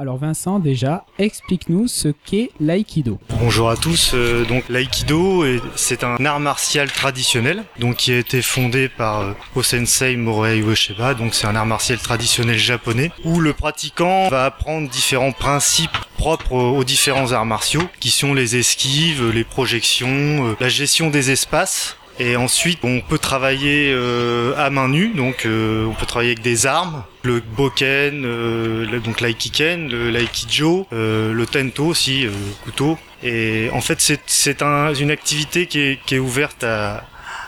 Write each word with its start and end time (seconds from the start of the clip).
Alors 0.00 0.16
Vincent, 0.16 0.60
déjà, 0.60 1.04
explique-nous 1.18 1.88
ce 1.88 2.10
qu'est 2.24 2.52
l'aïkido. 2.60 3.18
Bonjour 3.40 3.68
à 3.68 3.76
tous. 3.76 4.12
Euh, 4.14 4.44
donc 4.44 4.62
l'aïkido, 4.68 5.44
c'est 5.74 6.04
un 6.04 6.24
art 6.24 6.38
martial 6.38 6.88
traditionnel, 6.88 7.64
donc 7.80 7.96
qui 7.96 8.12
a 8.12 8.18
été 8.18 8.40
fondé 8.40 8.88
par 8.88 9.22
euh, 9.22 9.32
Osensei 9.56 10.14
Morihei 10.16 10.62
Ueshiba. 10.62 11.14
Donc 11.14 11.34
c'est 11.34 11.48
un 11.48 11.56
art 11.56 11.66
martial 11.66 11.98
traditionnel 11.98 12.58
japonais 12.58 13.10
où 13.24 13.40
le 13.40 13.52
pratiquant 13.52 14.28
va 14.28 14.44
apprendre 14.44 14.88
différents 14.88 15.32
principes 15.32 15.98
propres 16.16 16.52
aux 16.52 16.84
différents 16.84 17.32
arts 17.32 17.46
martiaux, 17.46 17.82
qui 17.98 18.10
sont 18.10 18.34
les 18.34 18.56
esquives, 18.56 19.30
les 19.30 19.44
projections, 19.44 20.08
euh, 20.48 20.56
la 20.60 20.68
gestion 20.68 21.10
des 21.10 21.32
espaces 21.32 21.97
et 22.20 22.36
ensuite, 22.36 22.80
on 22.82 23.00
peut 23.00 23.18
travailler 23.18 23.92
euh, 23.92 24.52
à 24.56 24.70
main 24.70 24.88
nue, 24.88 25.12
donc 25.14 25.46
euh, 25.46 25.84
on 25.86 25.94
peut 25.94 26.06
travailler 26.06 26.32
avec 26.32 26.42
des 26.42 26.66
armes, 26.66 27.04
le 27.22 27.40
boken, 27.40 28.24
euh, 28.24 28.98
donc 28.98 29.20
l'aikiken, 29.20 29.88
le 29.88 30.10
l'aikijo, 30.10 30.88
le 30.90 31.44
tento 31.46 31.86
aussi, 31.86 32.26
couteau. 32.64 32.98
Et 33.22 33.68
en 33.72 33.80
fait, 33.80 34.20
c'est 34.26 34.62
un, 34.62 34.94
une 34.94 35.12
activité 35.12 35.66
qui 35.66 35.80
est, 35.80 36.00
qui 36.06 36.16
est 36.16 36.18
ouverte 36.18 36.64
à, 36.64 37.04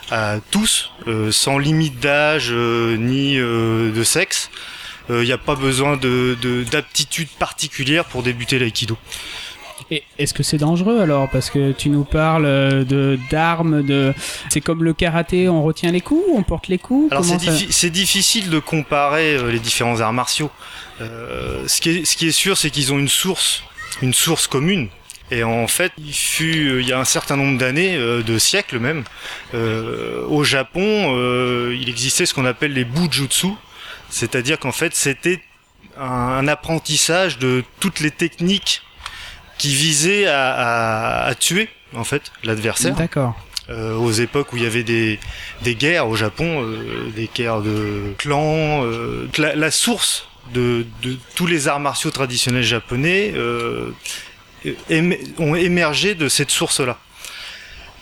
à 0.09 0.35
tous, 0.51 0.91
sans 1.31 1.57
limite 1.57 1.99
d'âge 1.99 2.51
ni 2.51 3.35
de 3.37 4.03
sexe. 4.03 4.49
Il 5.09 5.23
n'y 5.23 5.31
a 5.33 5.37
pas 5.37 5.55
besoin 5.55 5.97
de 5.97 6.37
d'aptitude 6.71 7.27
particulière 7.39 8.05
pour 8.05 8.23
débuter 8.23 8.59
l'aïkido. 8.59 8.97
Et 9.93 10.03
est-ce 10.17 10.33
que 10.33 10.41
c'est 10.41 10.57
dangereux 10.57 11.01
alors? 11.01 11.29
Parce 11.29 11.49
que 11.49 11.73
tu 11.73 11.89
nous 11.89 12.05
parles 12.05 12.45
euh, 12.45 12.85
de 12.85 13.19
d'armes, 13.29 13.83
de 13.83 14.13
c'est 14.49 14.61
comme 14.61 14.85
le 14.85 14.93
karaté, 14.93 15.49
on 15.49 15.63
retient 15.63 15.91
les 15.91 15.99
coups, 15.99 16.23
on 16.33 16.43
porte 16.43 16.69
les 16.69 16.77
coups. 16.77 17.11
Alors 17.11 17.25
c'est, 17.25 17.89
difficile 17.89 18.49
de 18.49 18.59
comparer 18.59 19.35
euh, 19.35 19.51
les 19.51 19.59
différents 19.59 19.99
arts 19.99 20.13
martiaux. 20.13 20.49
Euh, 21.01 21.67
ce, 21.67 21.81
qui 21.81 21.89
est, 21.89 22.05
ce 22.05 22.15
qui 22.15 22.27
est 22.27 22.31
sûr, 22.31 22.57
c'est 22.57 22.69
qu'ils 22.69 22.93
ont 22.93 22.99
une 22.99 23.09
source, 23.09 23.63
une 24.01 24.13
source 24.13 24.47
commune. 24.47 24.87
Et 25.29 25.43
en 25.43 25.67
fait, 25.67 25.91
il 25.97 26.13
fut, 26.13 26.79
il 26.79 26.87
y 26.87 26.93
a 26.93 26.99
un 26.99 27.05
certain 27.05 27.35
nombre 27.35 27.57
d'années, 27.57 27.97
de 27.97 28.37
siècles 28.37 28.79
même, 28.79 29.05
au 29.53 30.43
Japon, 30.43 31.15
il 31.71 31.87
existait 31.87 32.25
ce 32.25 32.33
qu'on 32.33 32.43
appelle 32.43 32.73
les 32.73 32.83
bujutsu, 32.83 33.47
c'est-à-dire 34.09 34.59
qu'en 34.59 34.73
fait, 34.73 34.93
c'était 34.93 35.39
un 35.97 36.49
apprentissage 36.49 37.39
de 37.39 37.63
toutes 37.79 38.01
les 38.01 38.11
techniques 38.11 38.81
qui 39.61 39.75
visait 39.75 40.25
à, 40.25 41.31
tuer 41.39 41.69
en 41.95 42.03
fait 42.03 42.31
l'adversaire. 42.43 42.95
D'accord. 42.95 43.39
Euh, 43.69 43.95
aux 43.95 44.11
époques 44.11 44.51
où 44.53 44.57
il 44.57 44.63
y 44.63 44.65
avait 44.65 44.81
des, 44.81 45.19
des 45.61 45.75
guerres 45.75 46.07
au 46.07 46.15
Japon, 46.15 46.63
euh, 46.63 47.11
des 47.15 47.29
guerres 47.33 47.61
de 47.61 48.15
clans, 48.17 48.83
euh, 48.83 49.27
la, 49.37 49.69
source 49.69 50.27
de, 50.51 50.87
de, 51.03 51.15
tous 51.35 51.45
les 51.45 51.67
arts 51.67 51.79
martiaux 51.79 52.09
traditionnels 52.09 52.63
japonais 52.63 53.35
ont 55.37 55.55
émergé 55.55 56.15
de 56.15 56.27
cette 56.27 56.49
source-là. 56.49 56.97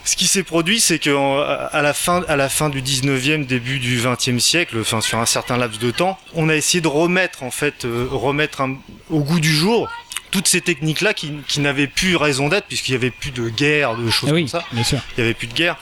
Ce 0.06 0.16
qui 0.16 0.28
s'est 0.28 0.44
produit, 0.44 0.80
c'est 0.80 0.98
que 0.98 1.12
à 1.12 1.82
la 1.82 1.94
fin, 1.94 2.24
à 2.30 2.38
la 2.38 2.48
fin 2.48 2.70
du 2.70 2.82
19e, 2.82 3.46
début 3.46 3.80
du 3.80 4.00
20e 4.00 4.40
siècle, 4.40 4.78
enfin 4.80 5.02
sur 5.02 5.20
un 5.20 5.26
certain 5.26 5.58
laps 5.58 5.78
de 5.78 5.92
temps, 5.92 6.18
on 6.36 6.48
a 6.48 6.56
essayé 6.56 6.80
de 6.80 6.88
remettre 6.88 7.44
en 7.44 7.52
fait, 7.52 7.86
remettre 8.10 8.64
au 9.10 9.20
goût 9.20 9.42
du 9.42 9.52
jour 9.52 9.90
toutes 10.32 10.48
ces 10.48 10.62
techniques-là 10.62 11.14
qui, 11.14 11.32
qui 11.48 11.60
n'avaient 11.60 11.88
plus 11.88 12.16
raison 12.16 12.50
d'être 12.50 12.68
puisqu'il 12.68 12.92
n'y 12.92 12.98
avait 12.98 13.12
plus 13.12 13.32
de 13.32 13.50
guerre, 13.50 13.96
de 13.96 14.10
choses 14.10 14.30
ah 14.32 14.36
comme 14.36 14.48
ça. 14.48 14.64
Bien 14.72 14.84
sûr. 14.84 15.00
Il 15.18 15.22
n'y 15.22 15.26
avait 15.26 15.34
plus 15.34 15.48
de 15.48 15.54
guerre. 15.54 15.78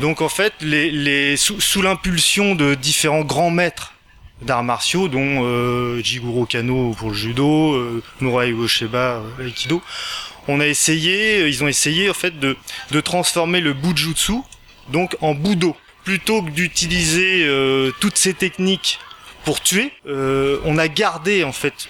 Donc 0.00 0.20
en 0.20 0.28
fait, 0.28 0.52
les, 0.60 0.90
les, 0.90 1.36
sous, 1.36 1.60
sous 1.60 1.82
l'impulsion 1.82 2.54
de 2.54 2.74
différents 2.74 3.24
grands 3.24 3.50
maîtres 3.50 3.94
d'arts 4.42 4.64
martiaux, 4.64 5.08
dont 5.08 5.44
euh, 5.44 6.02
Jigoro 6.02 6.46
Kano 6.46 6.94
pour 6.98 7.10
le 7.10 7.14
judo, 7.14 7.74
euh, 7.74 8.02
Norai 8.20 8.50
Ueshiba 8.50 9.20
euh, 9.38 9.46
aikido, 9.46 9.82
on 10.48 10.60
a 10.60 10.66
essayé, 10.66 11.46
ils 11.46 11.62
ont 11.62 11.68
essayé 11.68 12.08
en 12.08 12.14
fait 12.14 12.38
de, 12.38 12.56
de 12.90 13.00
transformer 13.00 13.60
le 13.60 13.74
bujutsu 13.74 14.34
donc 14.88 15.16
en 15.20 15.34
budo. 15.34 15.76
Plutôt 16.04 16.42
que 16.42 16.50
d'utiliser 16.50 17.44
euh, 17.44 17.92
toutes 18.00 18.16
ces 18.16 18.32
techniques 18.32 18.98
pour 19.44 19.60
tuer, 19.60 19.92
euh, 20.06 20.58
on 20.64 20.78
a 20.78 20.88
gardé 20.88 21.44
en 21.44 21.52
fait 21.52 21.88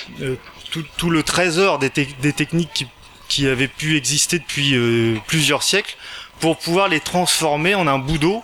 tout, 0.71 1.11
le 1.11 1.23
trésor 1.23 1.79
des, 1.79 1.91
techniques 1.91 2.87
qui, 3.29 3.47
avaient 3.47 3.69
pu 3.69 3.97
exister 3.97 4.39
depuis 4.39 4.75
euh, 4.75 5.17
plusieurs 5.27 5.63
siècles 5.63 5.97
pour 6.41 6.59
pouvoir 6.59 6.89
les 6.89 7.01
transformer 7.01 7.75
en 7.75 7.87
un 7.87 7.99
boudot 7.99 8.43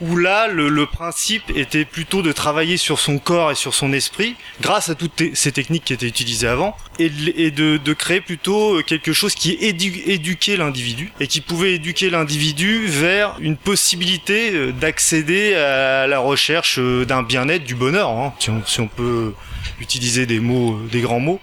où 0.00 0.16
là 0.16 0.48
le, 0.48 0.86
principe 0.86 1.50
était 1.54 1.84
plutôt 1.84 2.22
de 2.22 2.32
travailler 2.32 2.76
sur 2.76 2.98
son 2.98 3.18
corps 3.18 3.50
et 3.50 3.54
sur 3.54 3.74
son 3.74 3.92
esprit 3.92 4.34
grâce 4.60 4.88
à 4.88 4.94
toutes 4.94 5.22
ces 5.34 5.52
techniques 5.52 5.84
qui 5.84 5.92
étaient 5.92 6.06
utilisées 6.06 6.48
avant 6.48 6.76
et, 6.98 7.10
de, 7.50 7.92
créer 7.92 8.20
plutôt 8.20 8.82
quelque 8.82 9.12
chose 9.12 9.34
qui 9.34 9.52
éduquait 9.60 10.56
l'individu 10.56 11.12
et 11.20 11.26
qui 11.26 11.40
pouvait 11.40 11.74
éduquer 11.74 12.10
l'individu 12.10 12.86
vers 12.86 13.36
une 13.40 13.56
possibilité 13.56 14.52
euh, 14.52 14.72
d'accéder 14.72 15.54
à 15.54 16.06
la 16.06 16.18
recherche 16.18 16.78
euh, 16.78 17.04
d'un 17.04 17.22
bien-être, 17.22 17.64
du 17.64 17.74
bonheur, 17.74 18.10
hein, 18.10 18.32
si 18.38 18.80
on 18.80 18.88
peut 18.88 19.34
utiliser 19.80 20.26
des 20.26 20.40
mots, 20.40 20.74
euh, 20.74 20.88
des 20.90 21.00
grands 21.00 21.20
mots. 21.20 21.40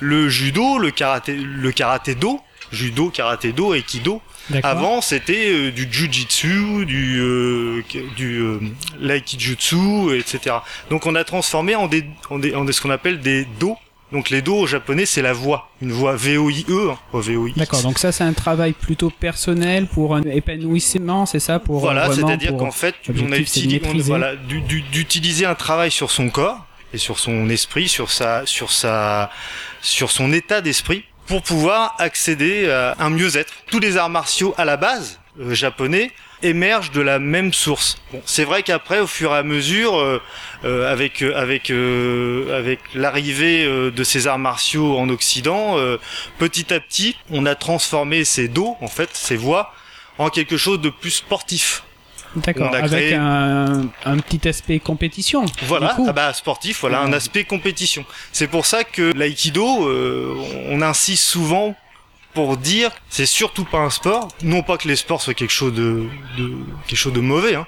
Le 0.00 0.28
judo, 0.28 0.78
le 0.78 0.90
karaté, 0.90 1.34
le 1.34 1.72
karaté 1.72 2.14
do, 2.14 2.40
judo, 2.74 3.10
karaté 3.10 3.52
do, 3.52 3.74
aikido. 3.74 4.20
Avant, 4.62 5.00
c'était 5.00 5.48
euh, 5.48 5.70
du 5.70 5.88
jujitsu, 5.90 6.84
du 6.84 7.18
euh, 7.18 7.82
du 8.16 8.40
euh, 8.40 8.60
l'aikijutsu, 9.00 10.14
etc. 10.18 10.56
Donc, 10.90 11.06
on 11.06 11.14
a 11.14 11.24
transformé 11.24 11.74
en 11.74 11.88
des 11.88 12.04
en, 12.28 12.38
des, 12.38 12.54
en 12.54 12.70
ce 12.70 12.80
qu'on 12.80 12.90
appelle 12.90 13.20
des 13.20 13.46
do. 13.58 13.76
Donc 14.12 14.30
les 14.30 14.42
do 14.42 14.54
au 14.54 14.66
japonais, 14.66 15.06
c'est 15.06 15.22
la 15.22 15.32
voix, 15.32 15.70
une 15.82 15.90
voix 15.90 16.14
V-O-I-E, 16.14 16.90
hein, 16.92 17.20
D'accord, 17.56 17.82
donc 17.82 17.98
ça 17.98 18.12
c'est 18.12 18.22
un 18.22 18.32
travail 18.32 18.72
plutôt 18.72 19.10
personnel 19.10 19.88
pour 19.88 20.14
un 20.14 20.22
épanouissement, 20.22 21.26
c'est 21.26 21.40
ça 21.40 21.58
pour 21.58 21.80
Voilà, 21.80 22.12
c'est-à-dire 22.12 22.56
qu'en 22.56 22.70
fait, 22.70 22.94
on 23.08 23.32
a 23.32 23.38
utilisé, 23.38 23.80
voilà, 24.02 24.36
d'utiliser 24.36 25.46
un 25.46 25.56
travail 25.56 25.90
sur 25.90 26.12
son 26.12 26.30
corps, 26.30 26.64
et 26.94 26.98
sur 26.98 27.18
son 27.18 27.50
esprit, 27.50 27.88
sur 27.88 28.10
sa, 28.10 28.46
sur 28.46 28.70
sa, 28.70 29.30
sur 29.82 30.10
son 30.12 30.32
état 30.32 30.60
d'esprit 30.60 31.04
pour 31.26 31.42
pouvoir 31.42 31.94
accéder 31.98 32.70
à 32.70 32.94
un 32.98 33.10
mieux-être. 33.10 33.52
Tous 33.70 33.80
les 33.80 33.96
arts 33.96 34.10
martiaux 34.10 34.54
à 34.56 34.64
la 34.64 34.76
base 34.76 35.20
euh, 35.40 35.52
japonais 35.52 36.12
émergent 36.42 36.92
de 36.92 37.00
la 37.00 37.18
même 37.18 37.52
source. 37.52 37.96
Bon, 38.12 38.22
c'est 38.24 38.44
vrai 38.44 38.62
qu'après, 38.62 39.00
au 39.00 39.06
fur 39.06 39.34
et 39.34 39.38
à 39.38 39.42
mesure, 39.42 39.98
euh, 39.98 40.22
euh, 40.64 40.92
avec 40.92 41.22
avec 41.22 41.70
avec 41.70 42.80
l'arrivée 42.94 43.66
de 43.90 44.04
ces 44.04 44.26
arts 44.26 44.38
martiaux 44.38 44.96
en 44.96 45.08
Occident, 45.08 45.76
petit 46.38 46.72
à 46.72 46.80
petit, 46.80 47.16
on 47.30 47.46
a 47.46 47.54
transformé 47.54 48.24
ces 48.24 48.46
dos, 48.46 48.76
en 48.80 48.88
fait, 48.88 49.10
ces 49.14 49.36
voix, 49.36 49.72
en 50.18 50.28
quelque 50.28 50.56
chose 50.56 50.80
de 50.80 50.90
plus 50.90 51.10
sportif. 51.10 51.82
D'accord, 52.36 52.74
avec 52.74 53.12
un, 53.12 53.88
un, 54.04 54.16
petit 54.18 54.48
aspect 54.48 54.80
compétition. 54.80 55.44
Voilà, 55.62 55.96
ah 56.06 56.12
bah, 56.12 56.32
sportif, 56.32 56.80
voilà, 56.80 57.00
un 57.00 57.12
aspect 57.12 57.44
compétition. 57.44 58.04
C'est 58.32 58.48
pour 58.48 58.66
ça 58.66 58.84
que 58.84 59.12
l'aïkido, 59.16 59.88
euh, 59.88 60.34
on 60.70 60.82
insiste 60.82 61.24
souvent 61.24 61.74
pour 62.32 62.56
dire 62.56 62.90
c'est 63.08 63.26
surtout 63.26 63.64
pas 63.64 63.78
un 63.78 63.90
sport. 63.90 64.28
Non 64.42 64.62
pas 64.62 64.76
que 64.76 64.88
les 64.88 64.96
sports 64.96 65.22
soient 65.22 65.34
quelque 65.34 65.52
chose 65.52 65.74
de, 65.74 66.08
de 66.36 66.52
quelque 66.86 66.98
chose 66.98 67.12
de 67.12 67.20
mauvais, 67.20 67.54
hein, 67.54 67.66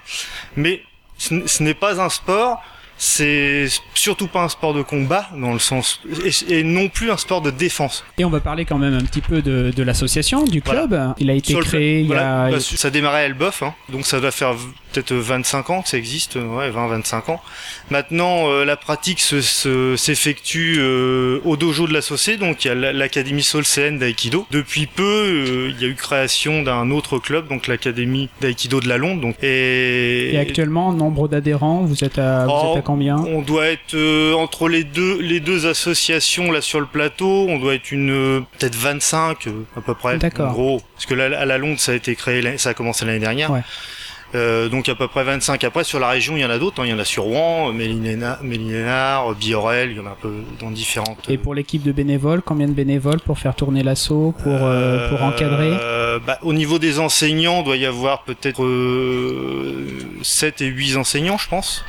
mais 0.56 0.82
ce 1.18 1.62
n'est 1.62 1.74
pas 1.74 2.00
un 2.00 2.08
sport 2.08 2.62
c'est 2.98 3.66
surtout 3.94 4.26
pas 4.26 4.42
un 4.42 4.48
sport 4.48 4.74
de 4.74 4.82
combat 4.82 5.28
dans 5.36 5.52
le 5.52 5.58
sens 5.58 6.00
et, 6.48 6.62
non 6.62 6.88
plus 6.88 7.10
un 7.10 7.16
sport 7.16 7.42
de 7.42 7.50
défense. 7.50 8.04
Et 8.18 8.24
on 8.24 8.30
va 8.30 8.40
parler 8.40 8.64
quand 8.64 8.78
même 8.78 8.94
un 8.94 9.04
petit 9.04 9.20
peu 9.20 9.42
de, 9.42 9.72
de 9.74 9.82
l'association, 9.82 10.44
du 10.44 10.62
club. 10.62 11.14
Il 11.18 11.30
a 11.30 11.34
été 11.34 11.54
créé 11.54 12.00
il 12.00 12.08
y 12.08 12.14
a... 12.14 12.50
Bah, 12.50 12.60
ça 12.60 12.88
a 12.88 12.90
démarré 12.90 13.18
à 13.18 13.24
Elbeuf, 13.24 13.62
hein, 13.62 13.74
donc 13.90 14.06
ça 14.06 14.20
doit 14.20 14.30
faire 14.30 14.54
peut-être 14.92 15.12
25 15.12 15.70
ans 15.70 15.82
que 15.82 15.88
ça 15.88 15.98
existe, 15.98 16.36
ouais, 16.36 16.70
20-25 16.70 17.30
ans. 17.30 17.40
Maintenant, 17.90 18.48
euh, 18.48 18.64
la 18.64 18.76
pratique 18.76 19.20
s'effectue 19.20 20.76
euh, 20.78 21.40
au 21.44 21.56
dojo 21.56 21.86
de 21.86 21.92
l'associé, 21.92 22.36
donc 22.36 22.64
il 22.64 22.68
y 22.68 22.70
a 22.70 22.92
l'académie 22.92 23.42
Solcen 23.42 23.98
d'Aikido. 23.98 24.46
Depuis 24.50 24.86
peu, 24.86 25.02
euh, 25.02 25.70
il 25.70 25.82
y 25.82 25.84
a 25.84 25.88
eu 25.88 25.94
création 25.94 26.62
d'un 26.62 26.90
autre 26.90 27.18
club, 27.18 27.48
donc 27.48 27.66
l'académie 27.66 28.30
d'Aikido 28.40 28.80
de 28.80 28.88
la 28.88 28.96
Londe. 28.96 29.20
Donc, 29.20 29.36
et... 29.42 30.34
et 30.34 30.38
actuellement, 30.38 30.92
nombre 30.92 31.28
d'adhérents, 31.28 31.82
vous 31.82 32.04
êtes 32.04 32.18
à, 32.18 32.46
vous 32.46 32.50
êtes 32.50 32.76
à 32.76 32.80
oh, 32.80 32.82
combien 32.86 33.16
On 33.16 33.42
doit 33.42 33.66
être 33.66 33.96
entre 34.34 34.68
les 34.68 34.84
deux, 34.84 35.20
les 35.20 35.40
deux 35.40 35.66
associations 35.66 36.52
là 36.52 36.60
sur 36.60 36.80
le 36.80 36.86
plateau, 36.86 37.46
on 37.48 37.58
doit 37.58 37.74
être 37.74 37.90
une 37.92 38.44
peut-être 38.58 38.76
25 38.76 39.48
à 39.76 39.80
peu 39.80 39.94
près. 39.94 40.18
D'accord. 40.18 40.50
En 40.50 40.52
gros, 40.52 40.82
parce 40.94 41.06
que 41.06 41.14
là, 41.14 41.38
à 41.38 41.44
la 41.44 41.58
Londe, 41.58 41.78
ça 41.78 41.92
a 41.92 41.94
été 41.94 42.14
créé, 42.14 42.58
ça 42.58 42.70
a 42.70 42.74
commencé 42.74 43.04
l'année 43.04 43.18
dernière. 43.18 43.50
Ouais. 43.50 43.62
Euh, 44.34 44.68
donc 44.68 44.88
à 44.88 44.94
peu 44.94 45.06
près 45.08 45.24
25. 45.24 45.62
Après 45.64 45.84
sur 45.84 46.00
la 46.00 46.08
région, 46.08 46.36
il 46.36 46.40
y 46.40 46.44
en 46.44 46.50
a 46.50 46.58
d'autres. 46.58 46.80
Hein. 46.80 46.86
Il 46.86 46.90
y 46.90 46.92
en 46.92 46.98
a 46.98 47.04
sur 47.04 47.24
Rouen, 47.24 47.72
Mélinénard, 47.72 49.34
Biorel, 49.34 49.92
il 49.92 49.96
y 49.96 50.00
en 50.00 50.06
a 50.06 50.10
un 50.10 50.16
peu 50.20 50.32
dans 50.60 50.70
différentes. 50.70 51.28
Et 51.28 51.38
pour 51.38 51.54
l'équipe 51.54 51.82
de 51.82 51.92
bénévoles, 51.92 52.42
combien 52.42 52.66
de 52.66 52.72
bénévoles 52.72 53.20
pour 53.20 53.38
faire 53.38 53.54
tourner 53.54 53.82
l'assaut, 53.82 54.34
pour, 54.42 54.52
euh, 54.52 55.08
pour 55.08 55.22
encadrer 55.22 55.70
euh, 55.80 56.18
bah, 56.18 56.38
Au 56.42 56.52
niveau 56.52 56.78
des 56.78 56.98
enseignants, 56.98 57.60
il 57.60 57.64
doit 57.64 57.76
y 57.76 57.86
avoir 57.86 58.24
peut-être 58.24 58.64
7 60.22 60.60
et 60.60 60.66
8 60.66 60.96
enseignants, 60.96 61.38
je 61.38 61.48
pense. 61.48 61.84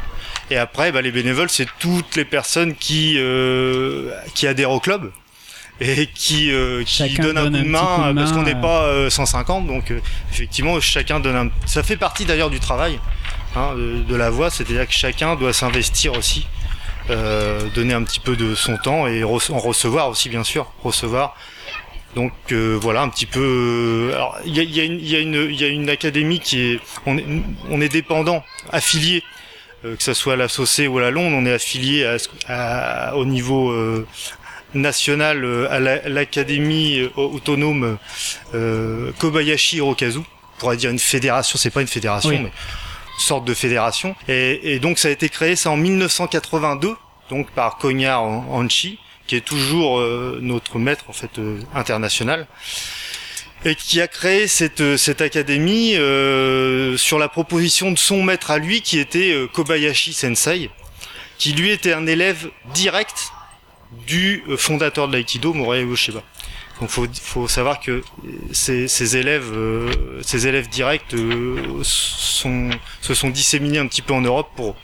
Et 0.50 0.58
après, 0.58 0.92
bah, 0.92 1.02
les 1.02 1.12
bénévoles, 1.12 1.50
c'est 1.50 1.68
toutes 1.80 2.16
les 2.16 2.26
personnes 2.26 2.74
qui 2.76 3.16
euh, 3.18 4.12
qui 4.34 4.48
adhèrent 4.48 4.72
au 4.72 4.80
club 4.80 5.12
et 5.80 6.08
qui, 6.08 6.52
euh, 6.52 6.84
qui 6.86 7.18
donnent 7.20 7.38
un 7.38 7.44
donne 7.44 7.58
coup 7.60 7.64
de 7.66 7.70
main, 7.70 7.86
coup 7.98 8.10
de 8.10 8.14
parce 8.16 8.32
qu'on 8.32 8.42
n'est 8.44 8.56
euh. 8.56 8.62
pas 8.62 8.84
euh, 8.86 9.10
150, 9.10 9.68
donc 9.68 9.92
euh, 9.92 10.00
effectivement 10.32 10.80
chacun 10.80 11.20
donne 11.20 11.36
un. 11.36 11.50
Ça 11.68 11.84
fait 11.84 11.98
partie 11.98 12.26
d'ailleurs 12.26 12.50
du 12.50 12.60
travail 12.60 13.00
hein, 13.56 13.76
de, 13.76 14.04
de 14.04 14.16
la 14.16 14.30
voix, 14.30 14.50
c'est-à-dire 14.50 14.88
que 14.88 14.94
chacun 14.94 15.36
doit 15.36 15.54
s'investir 15.54 16.14
aussi, 16.18 16.48
euh, 17.10 17.62
donner 17.76 17.94
un 17.94 18.04
petit 18.04 18.20
peu 18.22 18.36
de 18.36 18.56
son 18.56 18.78
temps 18.78 19.06
et 19.06 19.24
en 19.24 19.30
recevoir 19.60 20.10
aussi 20.10 20.30
bien 20.30 20.44
sûr, 20.44 20.72
recevoir. 20.84 21.36
Donc 22.16 22.32
euh, 22.54 22.76
voilà 22.82 23.02
un 23.02 23.10
petit 23.10 23.28
peu. 23.28 23.42
euh, 24.12 24.16
alors 24.16 24.38
il 24.46 24.56
y 24.56 24.60
a, 24.62 24.64
y, 24.64 24.80
a 24.80 24.84
une- 24.86 25.00
il 25.00 25.10
y, 25.10 25.16
a 25.16 25.20
une- 25.20 25.48
il 25.52 25.62
y 25.62 25.64
a 25.66 25.68
une 25.68 25.90
académie 25.90 26.40
qui 26.40 26.62
est, 26.72 26.80
on 27.06 27.18
est, 27.18 27.26
on 27.70 27.82
est 27.82 27.90
dépendant, 27.90 28.44
affilié, 28.72 29.18
euh, 29.18 29.22
que 29.84 30.04
ce 30.04 30.14
soit 30.14 30.34
à 30.34 30.36
la 30.36 30.48
Saucée 30.48 30.88
ou 30.88 30.98
à 30.98 31.02
la 31.02 31.12
Londe, 31.12 31.34
on 31.34 31.46
est 31.46 31.54
affilié 31.54 32.06
à, 32.06 32.18
à- 32.48 33.16
au 33.16 33.26
niveau 33.26 33.70
euh, 33.72 34.06
national 34.74 35.44
euh, 35.46 35.68
à 35.72 35.80
la- 35.80 36.08
l'académie 36.10 37.00
euh, 37.00 37.10
autonome 37.16 37.98
euh, 38.54 39.12
Kobayashi 39.20 39.78
Hirokazu. 39.78 40.20
On 40.20 40.60
pourrait 40.60 40.78
dire 40.78 40.90
une 40.90 41.00
fédération, 41.00 41.58
c'est 41.58 41.70
pas 41.70 41.82
une 41.82 41.88
fédération, 41.88 42.30
Oui. 42.30 42.40
mais 42.40 42.46
une 42.50 43.20
sorte 43.20 43.46
de 43.46 43.54
fédération. 43.54 44.16
Et, 44.28 44.74
et 44.74 44.80
donc 44.80 44.98
ça 45.00 45.08
a 45.08 45.12
été 45.12 45.30
créé 45.30 45.56
ça 45.56 45.70
en 45.72 45.78
1982, 45.78 46.96
donc 47.30 47.52
par 47.52 47.78
Konya 47.78 48.20
Hanchi, 48.20 49.00
qui 49.28 49.36
est 49.36 49.42
toujours 49.46 50.00
euh, 50.00 50.40
notre 50.42 50.80
maître 50.80 51.06
en 51.10 51.14
fait 51.14 51.38
euh, 51.38 51.60
international 51.76 52.48
et 53.66 53.76
qui 53.76 54.02
a 54.02 54.08
créé 54.08 54.48
cette, 54.48 54.82
euh, 54.82 54.98
cette 54.98 55.22
académie 55.22 55.96
euh, 55.96 56.96
sur 56.98 57.20
la 57.20 57.28
proposition 57.28 57.92
de 57.92 57.98
son 57.98 58.24
maître 58.24 58.52
à 58.52 58.60
lui 58.60 58.82
qui 58.82 59.00
était 59.00 59.32
euh, 59.32 59.48
Kobayashi 59.48 60.14
Sensei 60.14 60.70
qui 61.38 61.54
lui 61.54 61.70
était 61.72 61.94
un 61.94 62.08
élève 62.08 62.50
direct 62.74 63.32
du 64.08 64.44
euh, 64.48 64.58
fondateur 64.58 65.08
de 65.08 65.14
l'aïkido 65.14 65.54
Morihei 65.54 65.84
Ueshiba. 65.86 66.22
Donc 66.80 66.90
faut 66.90 67.08
faut 67.22 67.48
savoir 67.48 67.80
que 67.80 68.04
ces, 68.52 68.88
ces 68.88 69.18
élèves 69.18 69.52
euh, 69.52 70.22
ces 70.22 70.46
élèves 70.48 70.70
directs 70.70 71.16
sont 71.82 72.70
se 73.02 73.14
sont 73.16 73.30
disséminés 73.30 73.80
un 73.80 73.88
petit 73.88 74.04
peu 74.04 74.14
en 74.14 74.22
Europe 74.22 74.50
pour 74.56 74.76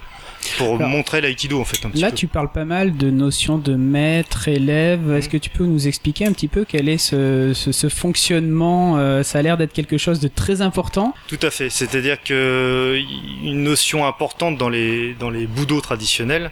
pour 0.58 0.76
Alors, 0.76 0.90
montrer 0.90 1.22
l'aïkido 1.22 1.60
en 1.60 1.66
fait 1.66 1.86
un 1.86 1.90
petit 1.90 2.02
Là, 2.02 2.10
peu. 2.10 2.16
tu 2.16 2.28
parles 2.28 2.52
pas 2.52 2.66
mal 2.66 2.96
de 2.98 3.10
notions 3.10 3.58
de 3.58 3.76
maître, 3.76 4.48
élève. 4.48 5.12
Est-ce 5.12 5.28
Mhm. 5.28 5.32
que 5.32 5.38
tu 5.38 5.50
peux 5.50 5.66
nous 5.66 5.88
expliquer 5.88 6.26
un 6.26 6.32
petit 6.34 6.48
peu 6.48 6.66
quel 6.68 6.90
est 6.90 6.98
ce, 6.98 7.52
ce, 7.54 7.72
ce 7.72 7.90
fonctionnement 7.90 8.98
euh, 8.98 9.24
Ça 9.24 9.40
a 9.40 9.42
l'air 9.42 9.58
d'être 9.58 9.74
quelque 9.74 9.98
chose 9.98 10.20
de 10.20 10.28
très 10.28 10.62
important. 10.62 11.14
Tout 11.28 11.40
à 11.42 11.50
fait. 11.52 11.70
C'est-à-dire 11.70 12.22
que 12.24 13.00
une 13.44 13.64
notion 13.64 14.06
importante 14.06 14.58
dans 14.58 14.70
les 14.70 15.14
dans 15.20 15.30
les 15.30 15.48
budo 15.48 15.82
traditionnels, 15.82 16.52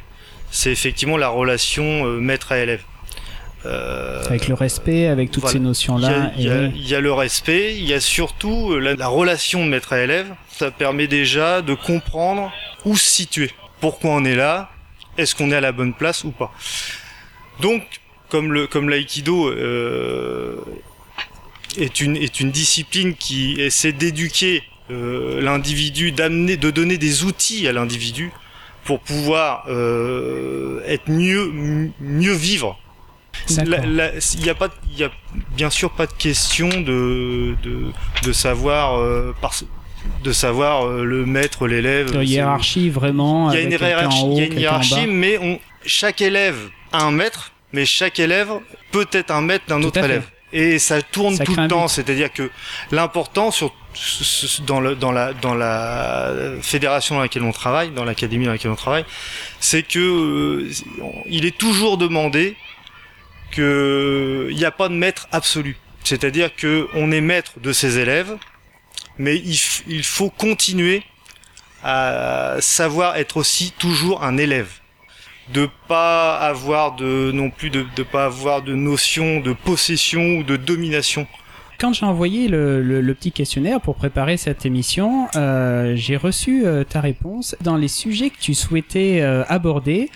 c'est 0.51 0.71
effectivement 0.71 1.17
la 1.17 1.29
relation 1.29 2.05
euh, 2.05 2.19
maître 2.19 2.51
à 2.51 2.59
élève. 2.59 2.81
Euh, 3.65 4.23
Avec 4.25 4.47
le 4.47 4.55
respect, 4.55 5.05
avec 5.07 5.29
toutes 5.29 5.41
voilà. 5.43 5.53
ces 5.53 5.59
notions-là. 5.59 6.31
il 6.35 6.45
y 6.45 6.49
a- 6.49 6.63
et- 6.63 6.71
il 6.75 6.87
y 6.87 6.95
a 6.95 6.99
le 6.99 7.13
respect, 7.13 7.75
il 7.77 7.85
y 7.85 7.93
a 7.93 7.99
surtout 7.99 8.75
la, 8.79 8.95
la 8.95 9.07
relation 9.07 9.63
de 9.63 9.69
maître 9.69 9.93
à 9.93 10.01
élève. 10.01 10.27
Ça 10.57 10.71
permet 10.71 11.05
déjà 11.07 11.61
de 11.61 11.75
comprendre 11.75 12.51
où 12.85 12.95
se 12.97 13.03
situer. 13.07 13.51
Pourquoi 13.81 14.11
on 14.11 14.23
est 14.23 14.35
là 14.35 14.69
Est-ce 15.17 15.35
qu'on 15.35 15.51
est 15.51 15.55
à 15.55 15.61
la 15.61 15.71
bonne 15.71 15.93
place 15.93 16.23
ou 16.23 16.31
pas 16.31 16.53
Donc, 17.59 17.83
comme 18.29 18.53
le 18.53 18.67
comme 18.67 18.89
l'aïkido 18.89 19.49
euh, 19.49 20.55
est 21.77 21.99
une 21.99 22.15
est 22.15 22.39
une 22.39 22.51
discipline 22.51 23.15
qui 23.15 23.59
essaie 23.59 23.91
d'éduquer 23.91 24.63
euh, 24.91 25.41
l'individu, 25.41 26.11
d'amener, 26.11 26.57
de 26.57 26.69
donner 26.69 26.97
des 26.97 27.23
outils 27.23 27.67
à 27.67 27.73
l'individu 27.73 28.31
pour 28.85 28.99
pouvoir 28.99 29.65
euh, 29.67 30.81
être 30.85 31.09
mieux 31.09 32.33
vivre. 32.33 32.77
Il 33.49 33.63
n'y 34.43 34.49
a 34.49 34.55
pas, 34.55 34.69
il 34.91 34.99
y 34.99 35.03
a 35.03 35.11
bien 35.55 35.71
sûr 35.71 35.89
pas 35.91 36.05
de 36.05 36.13
question 36.13 36.69
de 36.69 37.55
de, 37.63 37.91
de 38.23 38.31
savoir 38.31 39.33
par, 39.41 39.53
de 40.23 40.31
savoir 40.31 40.85
euh, 40.87 41.03
le 41.03 41.25
maître, 41.25 41.67
l'élève. 41.67 42.07
de 42.11 42.19
c'est- 42.19 42.25
hiérarchie 42.25 42.89
vraiment. 42.89 43.51
Il 43.51 43.55
y 43.55 43.59
a 43.59 43.63
une 43.63 43.71
hiérarchie, 43.71 44.23
haut, 44.23 44.31
il 44.33 44.37
y 44.37 44.41
a 44.41 44.45
une 44.45 44.59
hiérarchie, 44.59 45.07
mais 45.07 45.37
on, 45.39 45.59
chaque 45.85 46.21
élève 46.21 46.57
a 46.91 47.03
un 47.03 47.11
maître, 47.11 47.51
mais 47.73 47.85
chaque 47.85 48.19
élève 48.19 48.49
peut 48.91 49.07
être 49.11 49.31
un 49.31 49.41
maître 49.41 49.65
d'un 49.67 49.81
autre 49.83 50.03
élève. 50.03 50.23
Et 50.53 50.79
ça 50.79 51.01
tourne 51.01 51.35
Ça 51.35 51.45
tout 51.45 51.55
le 51.55 51.67
temps, 51.69 51.87
c'est-à-dire 51.87 52.31
que 52.33 52.49
l'important 52.91 53.51
sur 53.51 53.73
dans 54.67 54.79
le 54.79 54.95
dans 54.95 55.11
la 55.13 55.33
dans 55.33 55.53
la 55.53 56.31
fédération 56.61 57.15
dans 57.15 57.21
laquelle 57.21 57.43
on 57.43 57.51
travaille, 57.53 57.91
dans 57.91 58.03
l'académie 58.05 58.45
dans 58.45 58.51
laquelle 58.51 58.71
on 58.71 58.75
travaille, 58.75 59.05
c'est 59.61 59.83
que 59.83 59.99
euh, 59.99 60.69
il 61.27 61.45
est 61.45 61.57
toujours 61.57 61.97
demandé 61.97 62.55
que 63.51 64.47
il 64.49 64.57
n'y 64.57 64.65
a 64.65 64.71
pas 64.71 64.89
de 64.89 64.93
maître 64.93 65.27
absolu. 65.31 65.77
C'est-à-dire 66.03 66.55
que 66.55 66.87
on 66.95 67.11
est 67.11 67.21
maître 67.21 67.53
de 67.61 67.71
ses 67.73 67.97
élèves, 67.99 68.35
mais 69.21 69.37
il, 69.87 70.03
faut 70.03 70.31
continuer 70.31 71.03
à 71.83 72.55
savoir 72.59 73.17
être 73.17 73.37
aussi 73.37 73.71
toujours 73.77 74.23
un 74.23 74.37
élève. 74.37 74.79
De 75.49 75.69
pas 75.87 76.37
avoir 76.37 76.95
de 76.95 77.31
non 77.31 77.49
plus 77.51 77.69
de, 77.69 77.85
de 77.95 78.03
pas 78.03 78.25
avoir 78.25 78.61
de 78.63 78.73
notion 78.73 79.39
de 79.39 79.53
possession 79.53 80.37
ou 80.37 80.43
de 80.43 80.55
domination 80.55 81.27
Quand 81.81 81.93
j'ai 81.93 82.05
envoyé 82.05 82.47
le, 82.47 82.83
le- 82.83 83.01
le 83.01 83.13
petit 83.15 83.31
questionnaire 83.31 83.81
pour 83.81 83.95
préparer 83.95 84.37
cette 84.37 84.67
émission, 84.67 85.27
euh, 85.35 85.93
j'ai 85.95 86.15
reçu 86.15 86.63
euh, 86.63 86.83
ta 86.83 87.01
réponse. 87.01 87.55
Dans 87.61 87.75
les 87.75 87.87
sujets 87.87 88.29
que 88.29 88.37
tu 88.39 88.53
souhaitais 88.53 89.21
euh, 89.21 89.43
aborder, 89.49 90.11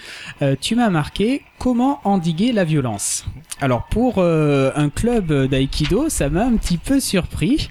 tu 0.62 0.76
m'as 0.76 0.90
marqué 0.92 1.42
comment 1.58 2.02
endiguer 2.04 2.52
la 2.52 2.66
violence. 2.66 3.26
Alors 3.62 3.88
pour 3.90 4.22
un 4.22 4.90
club 4.90 5.48
d'aïkido, 5.48 6.10
ça 6.10 6.30
m'a 6.30 6.44
un 6.46 6.56
petit 6.58 6.78
peu 6.78 7.00
surpris. 7.00 7.70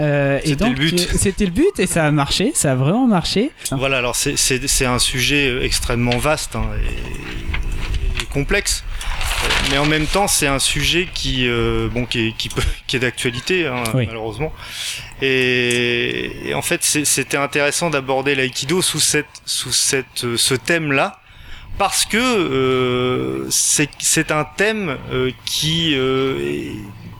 Et 0.00 0.40
C'était 0.42 0.56
donc 0.56 0.78
le 0.78 0.90
but. 0.90 0.98
c'était 0.98 1.44
le 1.44 1.50
but 1.52 1.78
et 1.78 1.86
ça 1.86 2.04
a 2.04 2.10
marché, 2.10 2.50
ça 2.54 2.72
a 2.72 2.74
vraiment 2.74 3.06
marché. 3.06 3.52
Voilà, 3.70 3.98
alors 3.98 4.16
c'est- 4.16 4.84
un 4.86 4.98
sujet 4.98 5.64
extrêmement 5.64 6.16
vaste 6.18 6.56
hein, 6.56 6.64
et 6.82 7.65
complexe, 8.36 8.84
mais 9.70 9.78
en 9.78 9.86
même 9.86 10.06
temps 10.06 10.28
c'est 10.28 10.46
un 10.46 10.58
sujet 10.58 11.08
qui 11.14 11.48
euh, 11.48 11.88
bon 11.90 12.04
qui 12.04 12.18
est, 12.28 12.32
qui, 12.36 12.48
peut- 12.50 12.62
qui 12.86 12.96
est 12.96 13.00
d'actualité 13.00 13.66
hein, 13.66 13.82
Oui. 13.94 14.04
malheureusement. 14.06 14.52
Et, 15.22 16.48
et 16.48 16.54
en 16.54 16.60
fait 16.62 16.82
c'était 16.84 17.38
intéressant 17.38 17.88
d'aborder 17.90 18.34
l'aïkido 18.34 18.82
sous 18.82 19.00
cette 19.00 19.34
sous 19.46 19.72
cette 19.72 20.24
euh, 20.24 20.36
ce 20.36 20.54
thème 20.54 20.92
là 20.92 21.20
parce 21.78 22.04
que 22.04 22.18
euh, 22.18 23.46
c'est 23.50 24.30
un 24.30 24.44
thème 24.44 24.98
euh, 25.12 25.30
qui 25.46 25.94
est, 25.94 26.72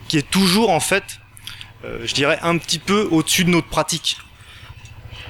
qui 0.09 0.19
est 0.19 0.31
toujours 0.31 0.71
en 0.71 0.81
fait 0.81 1.05
je 2.05 2.13
dirais 2.15 2.39
un 2.43 2.59
petit 2.59 2.81
peu 2.81 3.07
au-dessus 3.13 3.45
de 3.45 3.51
notre 3.51 3.69
pratique. 3.69 4.19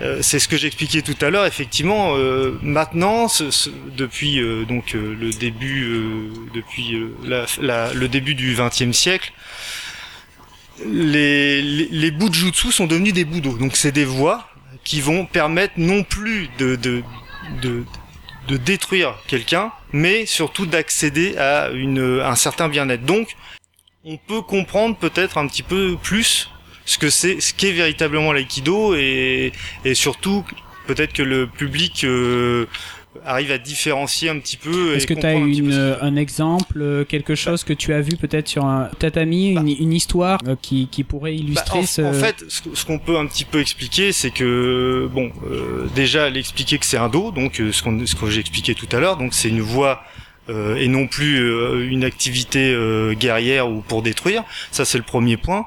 Euh, 0.02 0.18
c'est 0.20 0.38
ce 0.38 0.46
que 0.48 0.56
j'expliquais 0.58 1.00
tout 1.02 1.16
à 1.22 1.30
l'heure. 1.30 1.46
Effectivement, 1.46 2.16
euh, 2.16 2.58
maintenant, 2.62 3.28
ce- 3.28 3.50
ce- 3.50 3.70
depuis 3.96 4.40
euh, 4.40 4.64
donc 4.66 4.94
euh, 4.94 5.16
le 5.18 5.30
début, 5.30 5.84
euh, 5.84 6.28
depuis 6.54 6.94
la, 7.24 7.46
la- 7.62 7.94
le 7.94 8.06
début 8.08 8.34
du 8.34 8.54
XXe 8.58 8.92
siècle, 8.92 9.32
les, 10.84 11.62
les, 11.62 11.88
les 11.90 12.10
sont 12.70 12.86
devenus 12.86 13.14
des 13.14 13.24
budo. 13.24 13.56
Donc, 13.56 13.76
c'est 13.76 13.92
des 13.92 14.04
voies 14.04 14.46
qui 14.84 15.00
vont 15.00 15.24
permettre 15.24 15.74
non 15.78 16.02
plus 16.04 16.48
de 16.58 16.76
de, 16.76 17.02
de, 17.62 17.84
de 18.48 18.56
détruire 18.58 19.14
quelqu'un, 19.26 19.72
mais 19.92 20.26
surtout 20.26 20.66
d'accéder 20.66 21.36
à 21.38 21.70
une 21.70 22.20
à 22.20 22.30
un 22.30 22.36
certain 22.36 22.68
bien-être. 22.68 23.04
Donc, 23.04 23.34
on 24.04 24.18
peut 24.18 24.42
comprendre 24.42 24.96
peut-être 24.96 25.38
un 25.38 25.46
petit 25.48 25.62
peu 25.62 25.96
plus 26.02 26.50
ce 26.86 26.96
que 26.98 27.10
c'est, 27.10 27.40
ce 27.40 27.52
qu'est 27.52 27.72
véritablement 27.72 28.32
l'aïkido 28.32 28.94
et, 28.94 29.52
et 29.84 29.94
surtout 29.94 30.44
peut-être 30.86 31.12
que 31.12 31.22
le 31.22 31.46
public 31.46 32.04
euh, 32.04 32.66
arrive 33.24 33.50
à 33.50 33.58
différencier 33.58 34.28
un 34.28 34.38
petit 34.38 34.56
peu. 34.56 34.94
Est-ce 34.94 35.06
que 35.06 35.14
tu 35.14 35.26
as 35.26 35.32
une, 35.34 35.72
ce 35.72 35.76
euh, 35.76 35.96
un 36.00 36.14
exemple, 36.16 36.80
euh, 36.80 37.04
quelque 37.04 37.34
chose 37.34 37.64
que 37.64 37.72
tu 37.72 37.92
as 37.92 38.00
vu 38.00 38.12
peut-être 38.16 38.46
sur 38.46 38.64
un 38.66 38.88
tatami, 39.00 39.48
une, 39.52 39.68
une 39.68 39.92
histoire 39.92 40.38
euh, 40.46 40.54
qui, 40.62 40.86
qui 40.88 41.02
pourrait 41.02 41.32
Bah, 41.32 41.38
illustrer 41.42 41.78
en, 41.80 41.86
ce... 41.86 42.02
en 42.02 42.12
fait, 42.12 42.44
ce, 42.48 42.84
qu'on 42.84 42.98
peut 43.00 43.16
un 43.18 43.26
petit 43.26 43.44
peu 43.44 43.60
expliquer, 43.60 44.12
c'est 44.12 44.30
que 44.30 45.08
bon, 45.12 45.32
euh, 45.50 45.86
déjà 45.96 46.30
l'expliquer 46.30 46.78
que 46.78 46.86
c'est 46.86 46.98
un 46.98 47.08
dos, 47.08 47.32
donc 47.32 47.60
ce, 47.72 47.82
qu'on- 47.82 48.06
ce 48.06 48.14
que 48.14 48.30
j'ai 48.30 48.40
expliqué 48.40 48.74
tout 48.76 48.88
à 48.92 49.00
l'heure, 49.00 49.16
donc 49.16 49.34
c'est 49.34 49.48
une 49.48 49.60
voie 49.62 50.04
euh, 50.48 50.76
et 50.76 50.86
non 50.86 51.08
plus 51.08 51.38
euh, 51.40 51.88
une 51.90 52.04
activité 52.04 52.72
euh, 52.72 53.14
guerrière 53.14 53.68
ou 53.68 53.80
pour 53.80 54.02
détruire. 54.02 54.44
Ça, 54.70 54.84
c'est 54.84 54.98
le 54.98 55.04
premier 55.04 55.36
point. 55.36 55.66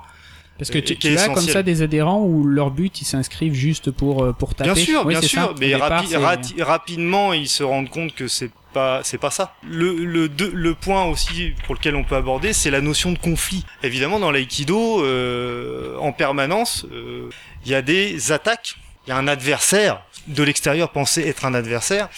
Parce 0.59 0.69
que 0.69 0.77
tu, 0.77 0.95
tu 0.97 1.17
as 1.17 1.29
comme 1.29 1.39
ça 1.47 1.63
des 1.63 1.81
adhérents 1.81 2.21
où 2.21 2.45
leur 2.45 2.69
but 2.69 3.01
ils 3.01 3.05
s'inscrivent 3.05 3.53
juste 3.55 3.89
pour 3.91 4.23
euh, 4.23 4.33
pour 4.33 4.53
taper. 4.53 4.73
Bien 4.73 4.83
sûr, 4.85 5.05
Oui, 5.05 5.13
bien 5.13 5.21
ça. 5.21 5.27
sûr, 5.27 5.55
mais 5.59 5.69
départ, 5.69 6.03
rapi- 6.03 6.61
rapidement 6.61 7.33
ils 7.33 7.47
se 7.49 7.63
rendent 7.63 7.89
compte 7.89 8.13
que 8.13 8.27
c'est 8.27 8.51
pas 8.73 8.99
c'est 9.03 9.17
pas 9.17 9.31
ça. 9.31 9.55
Le 9.63 9.93
le 9.93 10.27
le 10.53 10.75
point 10.75 11.05
aussi 11.05 11.53
pour 11.65 11.73
lequel 11.75 11.95
on 11.95 12.03
peut 12.03 12.15
aborder, 12.17 12.51
c'est 12.53 12.69
la 12.71 12.81
notion 12.81 13.11
de 13.13 13.17
conflit. 13.17 13.65
Évidemment, 13.83 14.19
dans 14.19 14.31
l'aïkido, 14.31 15.01
euh, 15.03 15.97
en 15.97 16.11
permanence, 16.11 16.85
euh, 16.91 17.29
il 17.65 17.71
y 17.71 17.75
a 17.75 17.81
des 17.81 18.31
attaques, 18.31 18.75
il 19.07 19.11
y 19.11 19.13
a 19.13 19.17
un 19.17 19.27
adversaire 19.27 20.01
de 20.27 20.43
l'extérieur 20.43 20.89
pensé 20.91 21.21
être 21.25 21.45
un 21.45 21.53
adversaire. 21.53 22.09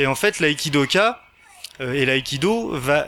Et 0.00 0.06
en 0.06 0.16
fait, 0.16 0.40
l'aïkidoka 0.40 1.20
euh, 1.80 1.92
et 1.94 2.04
l'aïkido 2.04 2.70
va 2.74 3.06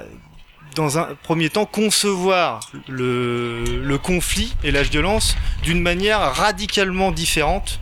dans 0.77 0.99
un 0.99 1.17
premier 1.23 1.51
temps 1.51 1.67
concevoir 1.67 2.61
le, 2.87 3.65
le 3.83 3.99
conflit 3.99 4.55
et 4.63 4.71
la 4.71 4.83
violence 4.85 5.37
d'une 5.63 5.81
manière 5.81 6.21
radicalement 6.35 7.11
différente 7.11 7.81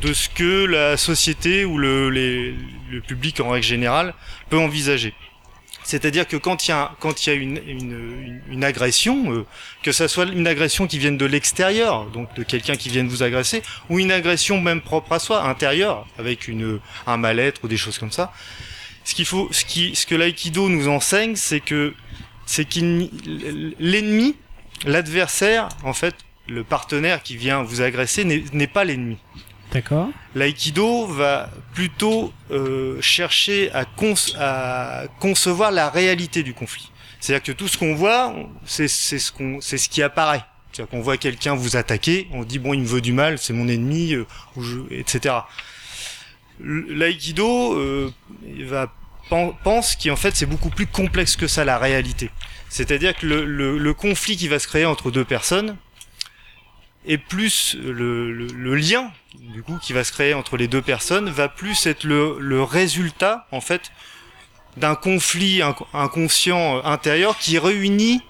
de 0.00 0.12
ce 0.12 0.28
que 0.28 0.64
la 0.64 0.96
société 0.96 1.64
ou 1.64 1.78
le, 1.78 2.10
le 2.10 3.00
public 3.06 3.38
en 3.40 3.50
règle 3.50 3.66
générale 3.66 4.14
peut 4.50 4.58
envisager. 4.58 5.14
C'est-à-dire 5.84 6.26
que 6.26 6.36
quand 6.36 6.66
il 6.66 6.70
y 6.70 6.74
a, 6.74 6.92
quand 7.00 7.26
il 7.26 7.30
y 7.30 7.32
a 7.32 7.36
une, 7.36 7.60
une, 7.66 8.40
une- 8.48 8.64
agression, 8.64 9.32
euh, 9.32 9.44
que 9.82 9.90
ça 9.92 10.06
soit 10.08 10.24
une 10.26 10.46
agression 10.46 10.86
qui 10.86 10.98
vienne 10.98 11.18
de 11.18 11.26
l'extérieur, 11.26 12.06
donc 12.06 12.32
de 12.34 12.44
quelqu'un 12.44 12.76
qui 12.76 12.88
vienne 12.88 13.08
vous 13.08 13.22
agresser, 13.24 13.62
ou 13.90 13.98
une 13.98 14.12
agression 14.12 14.60
même 14.60 14.80
propre 14.80 15.12
à 15.12 15.18
soi, 15.18 15.42
intérieure, 15.42 16.06
avec 16.18 16.46
une, 16.48 16.78
un 17.06 17.16
mal-être 17.16 17.64
ou 17.64 17.68
des 17.68 17.76
choses 17.76 17.98
comme 17.98 18.12
ça, 18.12 18.32
ce 19.04 19.14
qu'il 19.16 19.26
faut, 19.26 19.48
ce 19.50 19.64
qui, 19.64 19.96
ce 19.96 20.06
que 20.06 20.14
l'aïkido 20.14 20.68
nous 20.68 20.86
enseigne, 20.88 21.34
c'est 21.34 21.58
que, 21.60 21.94
c'est 22.46 22.64
qu'il, 22.64 23.10
l'ennemi, 23.78 24.36
l'adversaire, 24.84 25.68
en 25.84 25.92
fait, 25.92 26.14
le 26.48 26.64
partenaire 26.64 27.22
qui 27.22 27.36
vient 27.36 27.62
vous 27.62 27.80
agresser 27.82 28.24
n'est 28.24 28.66
pas 28.66 28.84
l'ennemi. 28.84 29.18
D'accord. 29.72 30.08
L'aïkido 30.34 31.06
va 31.06 31.48
plutôt 31.72 32.32
euh, 32.50 33.00
chercher 33.00 33.70
à, 33.72 33.84
conce- 33.84 34.34
à 34.38 35.04
concevoir 35.18 35.70
la 35.70 35.88
réalité 35.88 36.42
du 36.42 36.52
conflit. 36.52 36.90
C'est-à-dire 37.20 37.42
que 37.44 37.52
tout 37.52 37.68
ce 37.68 37.78
qu'on 37.78 37.94
voit, 37.94 38.34
c'est 38.66 38.88
ce 38.88 39.16
ce 39.18 39.88
qui 39.88 40.02
apparaît. 40.02 40.42
C'est-à-dire 40.72 40.90
qu'on 40.90 41.00
voit 41.00 41.16
quelqu'un 41.16 41.54
vous 41.54 41.76
attaquer, 41.76 42.28
on 42.32 42.42
dit 42.44 42.58
bon 42.58 42.74
il 42.74 42.80
me 42.80 42.86
veut 42.86 43.00
du 43.00 43.12
mal, 43.12 43.38
c'est 43.38 43.52
mon 43.52 43.68
ennemi, 43.68 44.12
euh, 44.14 44.26
ou 44.56 44.62
je- 44.62 44.80
etc. 44.90 45.36
L'aïkido 46.60 47.74
euh, 47.78 48.10
va 48.64 48.92
pense 49.28 49.96
qu'en 49.96 50.16
fait 50.16 50.36
c'est 50.36 50.46
beaucoup 50.46 50.70
plus 50.70 50.86
complexe 50.86 51.36
que 51.36 51.46
ça 51.46 51.64
la 51.64 51.78
réalité. 51.78 52.30
C'est-à-dire 52.68 53.14
que 53.14 53.26
le, 53.26 53.44
le, 53.78 53.94
conflit 53.94 54.36
qui 54.36 54.48
va 54.48 54.58
se 54.58 54.66
créer 54.66 54.86
entre 54.86 55.10
deux 55.10 55.24
personnes 55.24 55.76
est 57.06 57.18
plus 57.18 57.76
le, 57.82 58.32
le, 58.32 58.74
lien 58.74 59.10
du 59.34 59.62
coup 59.62 59.76
qui 59.82 59.92
va 59.92 60.04
se 60.04 60.12
créer 60.12 60.32
entre 60.32 60.56
les 60.56 60.68
deux 60.68 60.80
personnes 60.80 61.28
va 61.28 61.48
plus 61.48 61.86
être 61.86 62.04
le, 62.04 62.62
résultat 62.62 63.46
en 63.52 63.60
fait 63.60 63.92
d'un 64.78 64.94
conflit 64.94 65.58
inc- 65.58 65.84
inconscient 65.92 66.78
euh, 66.78 66.82
intérieur 66.84 67.36
qui 67.38 67.58
réunit 67.58 68.22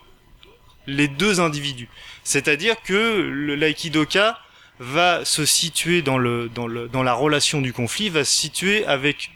les 0.88 1.06
deux 1.06 1.38
individus. 1.38 1.88
C'est-à-dire 2.24 2.74
que 2.82 2.92
le 3.30 3.54
l'aïkidoka 3.54 4.38
va 4.80 5.24
se 5.24 5.44
situer 5.46 6.02
dans 6.02 6.18
le 6.18 6.48
dans 6.48 6.66
le 6.66 6.88
dans 6.88 7.04
la 7.04 7.14
relation 7.14 7.60
du 7.60 7.72
conflit 7.72 8.08
va 8.08 8.24
se 8.24 8.34
situer 8.34 8.84
avec 8.86 9.30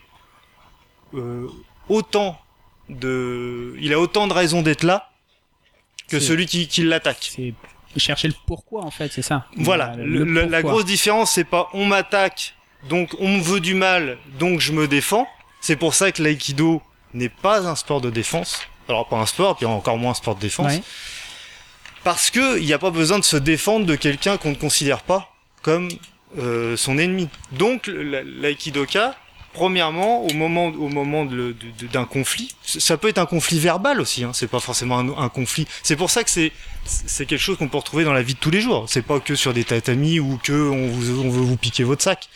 euh, 1.14 1.46
autant 1.88 2.38
de 2.88 3.74
il 3.80 3.92
a 3.92 3.98
autant 4.00 4.26
de 4.26 4.32
raisons 4.32 4.62
d'être 4.62 4.82
là 4.84 5.10
que 6.08 6.20
celui 6.20 6.46
qui, 6.46 6.68
qui 6.68 6.82
l'attaque. 6.84 7.32
C'est 7.32 7.54
chercher 7.98 8.28
le 8.28 8.34
pourquoi 8.46 8.84
en 8.84 8.90
fait, 8.90 9.10
c'est 9.12 9.22
ça. 9.22 9.46
Voilà, 9.56 9.94
Le- 9.96 10.04
le- 10.04 10.24
le 10.24 10.44
la- 10.46 10.62
grosse 10.62 10.84
différence, 10.84 11.32
c'est 11.32 11.44
pas 11.44 11.68
on 11.72 11.86
m'attaque, 11.86 12.54
donc 12.88 13.14
on 13.18 13.28
me 13.38 13.40
veut 13.42 13.60
du 13.60 13.74
mal, 13.74 14.18
donc 14.38 14.60
je 14.60 14.72
me 14.72 14.86
défends. 14.86 15.26
C'est 15.60 15.76
pour 15.76 15.94
ça 15.94 16.12
que 16.12 16.22
l'aïkido 16.22 16.82
n'est 17.14 17.30
pas 17.30 17.66
un 17.66 17.74
sport 17.74 18.00
de 18.00 18.10
défense. 18.10 18.60
Alors 18.88 19.08
pas 19.08 19.16
un 19.16 19.26
sport, 19.26 19.56
puis 19.56 19.66
encore 19.66 19.96
moins 19.98 20.12
un 20.12 20.14
sport 20.14 20.36
de 20.36 20.40
défense. 20.40 20.72
Ouais. 20.74 20.82
Parce 22.04 22.30
que 22.30 22.58
il 22.58 22.66
n'y 22.66 22.72
a 22.72 22.78
pas 22.78 22.90
besoin 22.90 23.18
de 23.18 23.24
se 23.24 23.36
défendre 23.36 23.84
de 23.86 23.96
quelqu'un 23.96 24.36
qu'on 24.36 24.50
ne 24.50 24.54
considère 24.54 25.00
pas 25.02 25.34
comme 25.62 25.88
euh, 26.38 26.76
son 26.76 26.98
ennemi. 26.98 27.28
Donc 27.52 27.88
l'aïkidoka, 27.88 29.16
premièrement, 29.56 30.22
au 30.22 30.34
moment, 30.34 30.66
au 30.66 30.88
moment 30.88 31.24
d'un 31.24 32.04
conflit, 32.04 32.54
ça 32.62 32.98
peut 32.98 33.08
être 33.08 33.16
un 33.16 33.24
conflit 33.24 33.58
verbal 33.58 34.02
aussi. 34.02 34.22
Hein, 34.22 34.32
c'est 34.34 34.48
pas 34.48 34.60
forcément 34.60 34.98
un, 34.98 35.28
conflit. 35.30 35.66
C'est 35.82 35.96
pour 35.96 36.10
ça 36.10 36.24
que 36.24 36.30
c'est 36.30 36.52
c'est 36.84 37.24
quelque 37.24 37.40
chose 37.40 37.56
qu'on 37.56 37.68
peut 37.68 37.78
retrouver 37.78 38.04
dans 38.04 38.12
la 38.12 38.22
vie 38.22 38.34
de 38.34 38.38
tous 38.38 38.50
les 38.50 38.60
jours. 38.60 38.84
C'est 38.86 39.02
pas 39.02 39.18
que 39.18 39.34
sur 39.34 39.54
des 39.54 39.64
tatamis 39.64 40.20
ou 40.20 40.38
que 40.42 40.52
on, 40.52 40.88
veut 40.88 41.40
vous 41.40 41.56
piquer 41.56 41.84
votre 41.84 42.02
sac. 42.02 42.28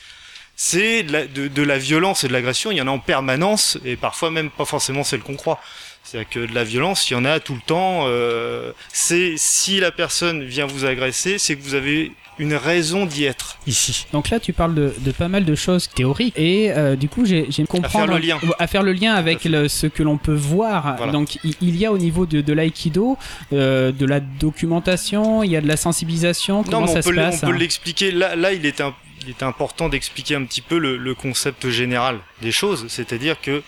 C'est 0.56 1.02
de 1.02 1.12
la, 1.12 1.26
de, 1.26 1.48
de 1.48 1.62
la 1.62 1.78
violence 1.78 2.24
et 2.24 2.28
de 2.28 2.32
l'agression. 2.32 2.70
Il 2.70 2.78
y 2.78 2.80
en 2.80 2.88
a 2.88 2.90
en 2.90 2.98
permanence 2.98 3.78
et 3.84 3.96
parfois 3.96 4.30
même 4.30 4.50
pas 4.50 4.64
forcément 4.64 5.04
celle 5.04 5.20
qu'on 5.20 5.36
croit. 5.36 5.60
C'est-à-dire 6.02 6.30
que 6.30 6.40
de 6.40 6.54
la 6.54 6.64
violence, 6.64 7.10
il 7.10 7.14
y 7.14 7.16
en 7.16 7.26
a 7.26 7.38
tout 7.38 7.54
le 7.54 7.60
temps. 7.60 8.04
Euh, 8.06 8.72
c'est 8.92 9.34
si 9.36 9.78
la 9.78 9.92
personne 9.92 10.42
vient 10.44 10.66
vous 10.66 10.86
agresser, 10.86 11.38
c'est 11.38 11.54
que 11.54 11.62
vous 11.62 11.74
avez 11.74 12.12
une 12.40 12.54
raison 12.54 13.06
d'y 13.06 13.24
être 13.24 13.58
ici. 13.66 14.06
Donc 14.12 14.30
là, 14.30 14.40
tu 14.40 14.52
parles 14.52 14.74
de, 14.74 14.94
de 14.98 15.12
pas 15.12 15.28
mal 15.28 15.44
de 15.44 15.54
choses 15.54 15.88
théoriques 15.88 16.34
et 16.38 16.72
euh, 16.72 16.96
du 16.96 17.08
coup, 17.08 17.24
j'ai 17.24 17.46
comprendre 17.68 18.14
le 18.14 18.18
lien. 18.18 18.38
à 18.58 18.66
faire 18.66 18.82
le 18.82 18.92
lien 18.92 19.12
avec 19.14 19.44
le- 19.44 19.68
ce 19.68 19.86
que 19.86 20.02
l'on 20.02 20.16
peut 20.18 20.34
voir. 20.34 20.96
Voilà. 20.96 21.12
Donc, 21.12 21.38
il, 21.44 21.76
y 21.76 21.84
a 21.86 21.92
au 21.92 21.98
niveau 21.98 22.24
de, 22.26 22.40
de 22.40 22.52
l'aïkido 22.52 23.18
euh, 23.52 23.92
de 23.92 24.06
la 24.06 24.20
documentation, 24.20 25.42
il 25.42 25.50
y 25.50 25.56
a 25.56 25.60
de 25.60 25.68
la 25.68 25.76
sensibilisation. 25.76 26.64
Comment 26.64 26.80
non, 26.80 26.86
ça 26.86 26.98
on 26.98 27.02
se 27.02 27.08
peut, 27.10 27.14
passe 27.16 27.40
on 27.42 27.46
peut 27.48 27.52
hein 27.52 27.58
l'expliquer. 27.58 28.10
Là, 28.12 28.36
là, 28.36 28.52
il 28.52 28.64
est, 28.66 28.80
un- 28.80 28.94
il 29.22 29.28
est 29.30 29.42
important 29.42 29.88
d'expliquer 29.88 30.34
un 30.36 30.44
petit 30.44 30.62
peu 30.62 30.78
le, 30.78 30.96
le 30.96 31.14
concept 31.14 31.68
général 31.68 32.18
des 32.40 32.52
choses. 32.52 32.86
C'est-à-dire 32.88 33.40
que, 33.40 33.62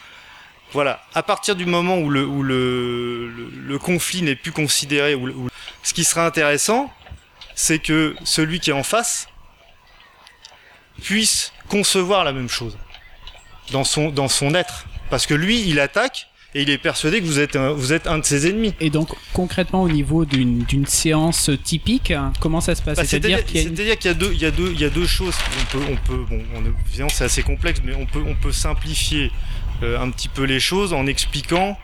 voilà, 0.72 1.02
à 1.14 1.22
partir 1.22 1.54
du 1.56 1.66
moment 1.66 1.98
où 1.98 2.08
le, 2.08 2.24
où 2.24 2.42
le, 2.42 3.28
le, 3.28 3.52
le 3.66 3.78
conflit 3.78 4.22
n'est 4.22 4.36
plus 4.36 4.52
considéré, 4.52 5.14
où- 5.14 5.48
ce 5.82 5.92
qui 5.92 6.04
sera 6.04 6.24
intéressant, 6.26 6.90
c'est 7.54 7.78
que 7.78 8.14
celui 8.24 8.60
qui 8.60 8.70
est 8.70 8.74
en 8.74 8.82
face 8.82 9.28
puisse 11.02 11.52
concevoir 11.68 12.24
la 12.24 12.32
même 12.32 12.48
chose 12.48 12.76
dans 13.70 13.84
son, 13.84 14.10
dans 14.10 14.28
son 14.28 14.54
être. 14.54 14.86
Parce 15.10 15.26
que 15.26 15.34
lui, 15.34 15.60
il 15.68 15.80
attaque 15.80 16.28
et 16.54 16.62
il 16.62 16.70
est 16.70 16.78
persuadé 16.78 17.20
que 17.20 17.26
vous 17.26 17.38
êtes 17.38 17.56
un, 17.56 17.70
vous 17.72 17.92
êtes 17.92 18.06
un 18.06 18.18
de 18.18 18.24
ses 18.24 18.46
ennemis. 18.46 18.74
Et 18.80 18.90
donc, 18.90 19.08
concrètement, 19.32 19.82
au 19.82 19.88
niveau 19.88 20.24
d'une 20.24 20.86
séance 20.86 21.50
typique, 21.64 22.12
comment 22.40 22.60
ça 22.60 22.74
se 22.74 22.82
passe? 22.82 22.96
Bah, 22.98 23.04
C'est-à-dire 23.04 23.44
qu'il 23.44 23.56
y 23.56 23.58
a 23.60 23.62
une- 23.62 23.74
qu'il 23.74 23.84
y 23.86 24.34
y 24.36 24.80
y 24.80 24.84
a 24.84 24.90
deux 24.90 25.06
choses. 25.06 25.34
On 25.60 25.64
peut, 25.72 25.84
on 25.90 25.96
peut, 25.96 26.24
bon, 26.28 26.42
on, 26.54 27.08
c'est 27.08 27.24
assez 27.24 27.42
complexe, 27.42 27.80
mais 27.84 27.94
on 27.94 28.06
peut, 28.06 28.22
on 28.26 28.34
peut 28.34 28.52
simplifier 28.52 29.30
euh, 29.82 29.98
un 29.98 30.10
petit 30.10 30.28
peu 30.28 30.44
les 30.44 30.60
choses 30.60 30.92
en 30.92 31.06
expliquant 31.06 31.78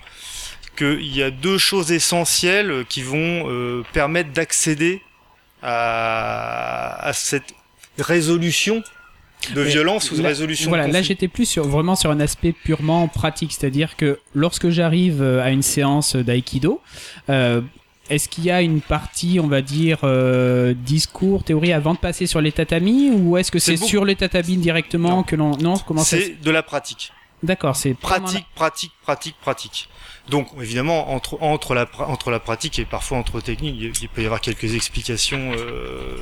qu'il 0.76 1.14
y 1.16 1.22
a 1.22 1.30
deux 1.30 1.58
choses 1.58 1.90
essentielles 1.90 2.84
qui 2.88 3.02
vont 3.02 3.44
euh, 3.48 3.82
permettre 3.92 4.30
d'accéder 4.32 5.02
à, 5.62 7.06
à 7.08 7.12
cette 7.12 7.54
résolution 7.98 8.82
de 9.54 9.62
Mais 9.62 9.70
violence 9.70 10.10
ou 10.10 10.16
de 10.16 10.22
là- 10.22 10.28
résolution 10.28 10.68
Voilà, 10.68 10.88
de 10.88 10.92
là 10.92 11.00
j'étais 11.02 11.28
plus 11.28 11.46
sur, 11.46 11.66
vraiment 11.66 11.94
sur 11.96 12.10
un 12.10 12.20
aspect 12.20 12.52
purement 12.52 13.06
pratique, 13.08 13.52
c'est-à-dire 13.52 13.96
que 13.96 14.18
lorsque 14.34 14.68
j'arrive 14.70 15.22
euh, 15.22 15.42
à 15.42 15.50
une 15.50 15.62
séance 15.62 16.16
d'aïkido, 16.16 16.80
euh, 17.30 17.60
est-ce 18.10 18.28
qu'il 18.28 18.44
y 18.44 18.50
a 18.50 18.62
une 18.62 18.80
partie, 18.80 19.38
on 19.42 19.46
va 19.46 19.60
dire, 19.62 19.98
euh, 20.02 20.74
discours, 20.74 21.44
théorie 21.44 21.72
avant 21.72 21.94
de 21.94 21.98
passer 21.98 22.26
sur 22.26 22.40
les 22.40 22.52
tatamis, 22.52 23.10
ou 23.10 23.36
est-ce 23.36 23.50
que 23.52 23.58
C'est 23.58 23.72
c'est 23.72 23.76
beaucoup- 23.80 23.88
sur 23.88 24.04
les 24.04 24.16
tatamis 24.16 24.56
directement 24.56 25.10
Non. 25.18 25.22
que 25.22 25.36
l'on 25.36 25.56
non 25.58 25.74
comment 25.86 26.02
C'est 26.02 26.40
de 26.42 26.50
la 26.50 26.62
pratique. 26.62 27.12
D'accord, 27.42 27.76
c'est 27.76 27.94
pratique, 27.94 28.46
pratique, 28.56 28.92
pratique, 29.02 29.36
pratique. 29.40 29.88
Donc 30.28 30.49
évidemment 30.61 31.12
entre 31.12 31.38
entre 31.42 31.75
la 31.75 31.87
entre 31.99 32.30
la 32.30 32.38
pratique 32.40 32.78
et 32.78 32.85
parfois 32.85 33.18
entre 33.18 33.40
techniques, 33.40 33.76
il, 34.02 34.08
peut 34.08 34.23
y 34.23 34.26
avoir 34.26 34.40
quelques 34.40 34.75
explications 34.75 35.52
euh, 35.56 36.16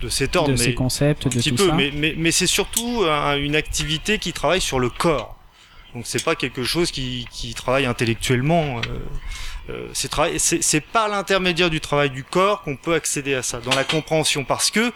de 0.00 0.08
cet 0.08 0.36
ordre, 0.36 0.48
de 0.48 0.58
mais 0.58 0.64
ces 0.64 0.74
concepts, 0.74 1.26
un 1.26 1.30
de 1.30 1.34
petit 1.34 1.50
tout 1.50 1.56
peu. 1.56 1.68
ça. 1.68 1.74
Mais 1.74 1.90
mais 1.94 2.14
mais 2.16 2.30
c'est 2.30 2.46
surtout 2.46 3.04
un- 3.08 3.36
une 3.36 3.56
activité 3.56 4.18
qui 4.18 4.32
travaille 4.32 4.60
sur 4.60 4.78
le 4.78 4.88
corps. 4.88 5.36
Donc 5.94 6.04
c'est 6.06 6.24
pas 6.24 6.34
quelque 6.34 6.64
chose 6.64 6.90
qui 6.90 7.26
qui 7.30 7.54
travaille 7.54 7.86
intellectuellement. 7.86 8.78
euh, 8.78 8.98
euh, 9.70 9.88
c'est 10.38 10.80
par 10.80 11.08
l'intermédiaire 11.08 11.70
du 11.70 11.80
travail 11.80 12.10
du 12.10 12.22
corps 12.24 12.62
qu'on 12.62 12.76
peut 12.76 12.94
accéder 12.94 13.34
à 13.34 13.42
ça, 13.42 13.58
dans 13.58 13.74
la 13.74 13.82
compréhension, 13.84 14.44
parce 14.44 14.70
que 14.70 14.92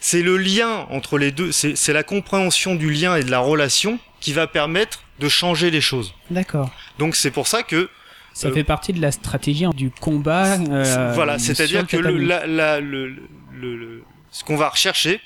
c'est 0.00 0.22
le 0.22 0.36
lien 0.36 0.86
entre 0.90 1.18
les 1.18 1.30
deux, 1.30 1.52
c'est 1.52 1.92
la 1.92 2.02
compréhension 2.02 2.74
du 2.74 2.90
lien 2.90 3.14
et 3.14 3.22
de 3.22 3.30
la 3.30 3.38
relation 3.38 3.98
qui 4.22 4.32
va 4.32 4.46
permettre 4.46 5.02
de 5.18 5.28
changer 5.28 5.70
les 5.70 5.82
choses. 5.82 6.14
D'accord. 6.30 6.70
Donc 6.98 7.14
c'est 7.16 7.30
pour 7.30 7.46
ça 7.46 7.62
que 7.62 7.90
Ça 8.34 8.48
Euh, 8.48 8.54
fait 8.54 8.64
partie 8.64 8.94
de 8.94 9.00
la 9.02 9.12
stratégie 9.12 9.66
du 9.74 9.90
combat. 9.90 10.54
euh, 10.58 11.12
voilà, 11.14 11.38
c'est-à-dire 11.38 11.86
que 11.86 11.98
le, 11.98 12.02
tatami. 12.04 12.24
la, 12.26 12.46
la- 12.46 12.80
le, 12.80 13.08
le- 13.08 13.28
le- 13.52 13.76
le- 13.76 14.04
ce 14.30 14.42
qu'on 14.44 14.56
va 14.56 14.70
rechercher, 14.70 15.20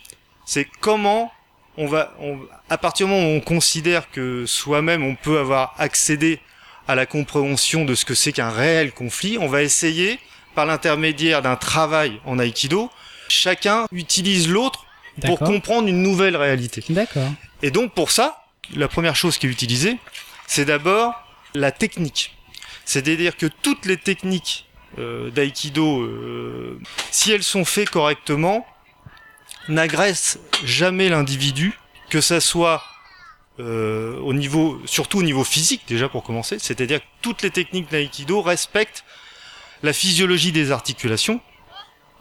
c'est 0.45 0.67
comment 0.81 1.31
on 1.76 1.87
va, 1.87 2.15
on, 2.21 2.41
à 2.69 2.79
partir 2.79 3.07
du 3.07 3.12
moment 3.12 3.29
où 3.29 3.37
on 3.37 3.41
considère 3.41 4.11
que 4.11 4.45
soi-même 4.47 5.05
on 5.05 5.15
peut 5.15 5.38
avoir 5.38 5.75
accédé 5.79 6.41
à 6.88 6.95
la 6.97 7.07
compréhension 7.07 7.85
de 7.85 7.95
ce 7.95 8.05
que 8.05 8.15
c'est 8.15 8.33
qu'un 8.33 8.50
réel 8.50 8.91
conflit, 8.93 9.38
on 9.41 9.47
va 9.47 9.62
essayer, 9.62 10.19
par 10.57 10.67
l'intermédiaire 10.67 11.43
d'un 11.43 11.55
travail 11.57 12.21
en 12.25 12.38
aïkido, 12.41 12.91
chacun 13.29 13.87
utilise 13.93 14.49
l'autre 14.49 14.85
pour 15.25 15.38
comprendre 15.38 15.87
une 15.87 16.03
nouvelle 16.03 16.37
réalité. 16.37 16.83
D'accord. 16.88 17.31
Et 17.62 17.71
donc 17.71 17.93
pour 17.95 18.11
ça, 18.11 18.43
la 18.75 18.88
première 18.88 19.16
chose 19.16 19.38
qui 19.38 19.46
est 19.46 19.50
utilisée, 19.50 19.99
c'est 20.46 20.64
d'abord 20.64 21.14
la 21.54 21.73
technique. 21.73 22.37
C'est-à-dire 22.85 23.37
que 23.37 23.46
toutes 23.46 23.87
les 23.87 23.96
techniques 23.96 24.66
euh, 24.99 25.30
d'aïkido, 25.30 26.02
euh, 26.02 26.80
si 27.11 27.32
elles 27.32 27.42
sont 27.42 27.64
faites 27.64 27.90
correctement, 27.90 28.66
n'agressent 29.68 30.38
jamais 30.64 31.08
l'individu, 31.08 31.78
que 32.08 32.20
ça 32.20 32.40
soit 32.40 32.82
euh, 33.58 34.18
au 34.20 34.32
niveau, 34.32 34.80
surtout 34.85 35.18
au 35.18 35.23
niveau 35.23 35.42
physique 35.42 35.82
déjà 35.88 36.08
pour 36.08 36.23
commencer, 36.23 36.58
c'est-à-dire 36.58 37.00
que 37.00 37.06
toutes 37.23 37.42
les 37.42 37.50
techniques 37.50 37.90
d'aïkido 37.90 38.42
respectent 38.42 39.04
la 39.82 39.92
physiologie 39.92 40.52
des 40.52 40.70
articulations. 40.70 41.40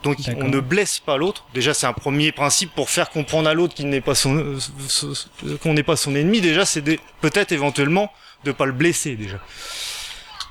Donc 0.06 0.18
on 0.38 0.48
ne 0.50 0.60
blesse 0.60 1.00
pas 1.00 1.18
l'autre. 1.18 1.46
Déjà 1.56 1.74
c'est 1.74 1.88
un 1.88 1.94
premier 1.94 2.32
principe 2.32 2.72
pour 2.76 2.92
faire 2.92 3.10
comprendre 3.10 3.50
à 3.50 3.56
l'autre 3.56 3.74
qu'il 3.74 3.90
n'est 3.90 4.02
pas 4.02 4.14
son, 4.14 4.38
euh, 4.38 5.58
qu'on 5.64 5.74
n'est 5.74 5.82
pas 5.82 5.96
son 5.96 6.16
ennemi. 6.16 6.42
Déjà 6.42 6.64
c'est 6.64 6.84
peut-être 7.22 7.52
éventuellement 7.52 8.12
de 8.44 8.52
pas 8.52 8.68
le 8.68 8.72
blesser 8.72 9.16
déjà. 9.16 9.40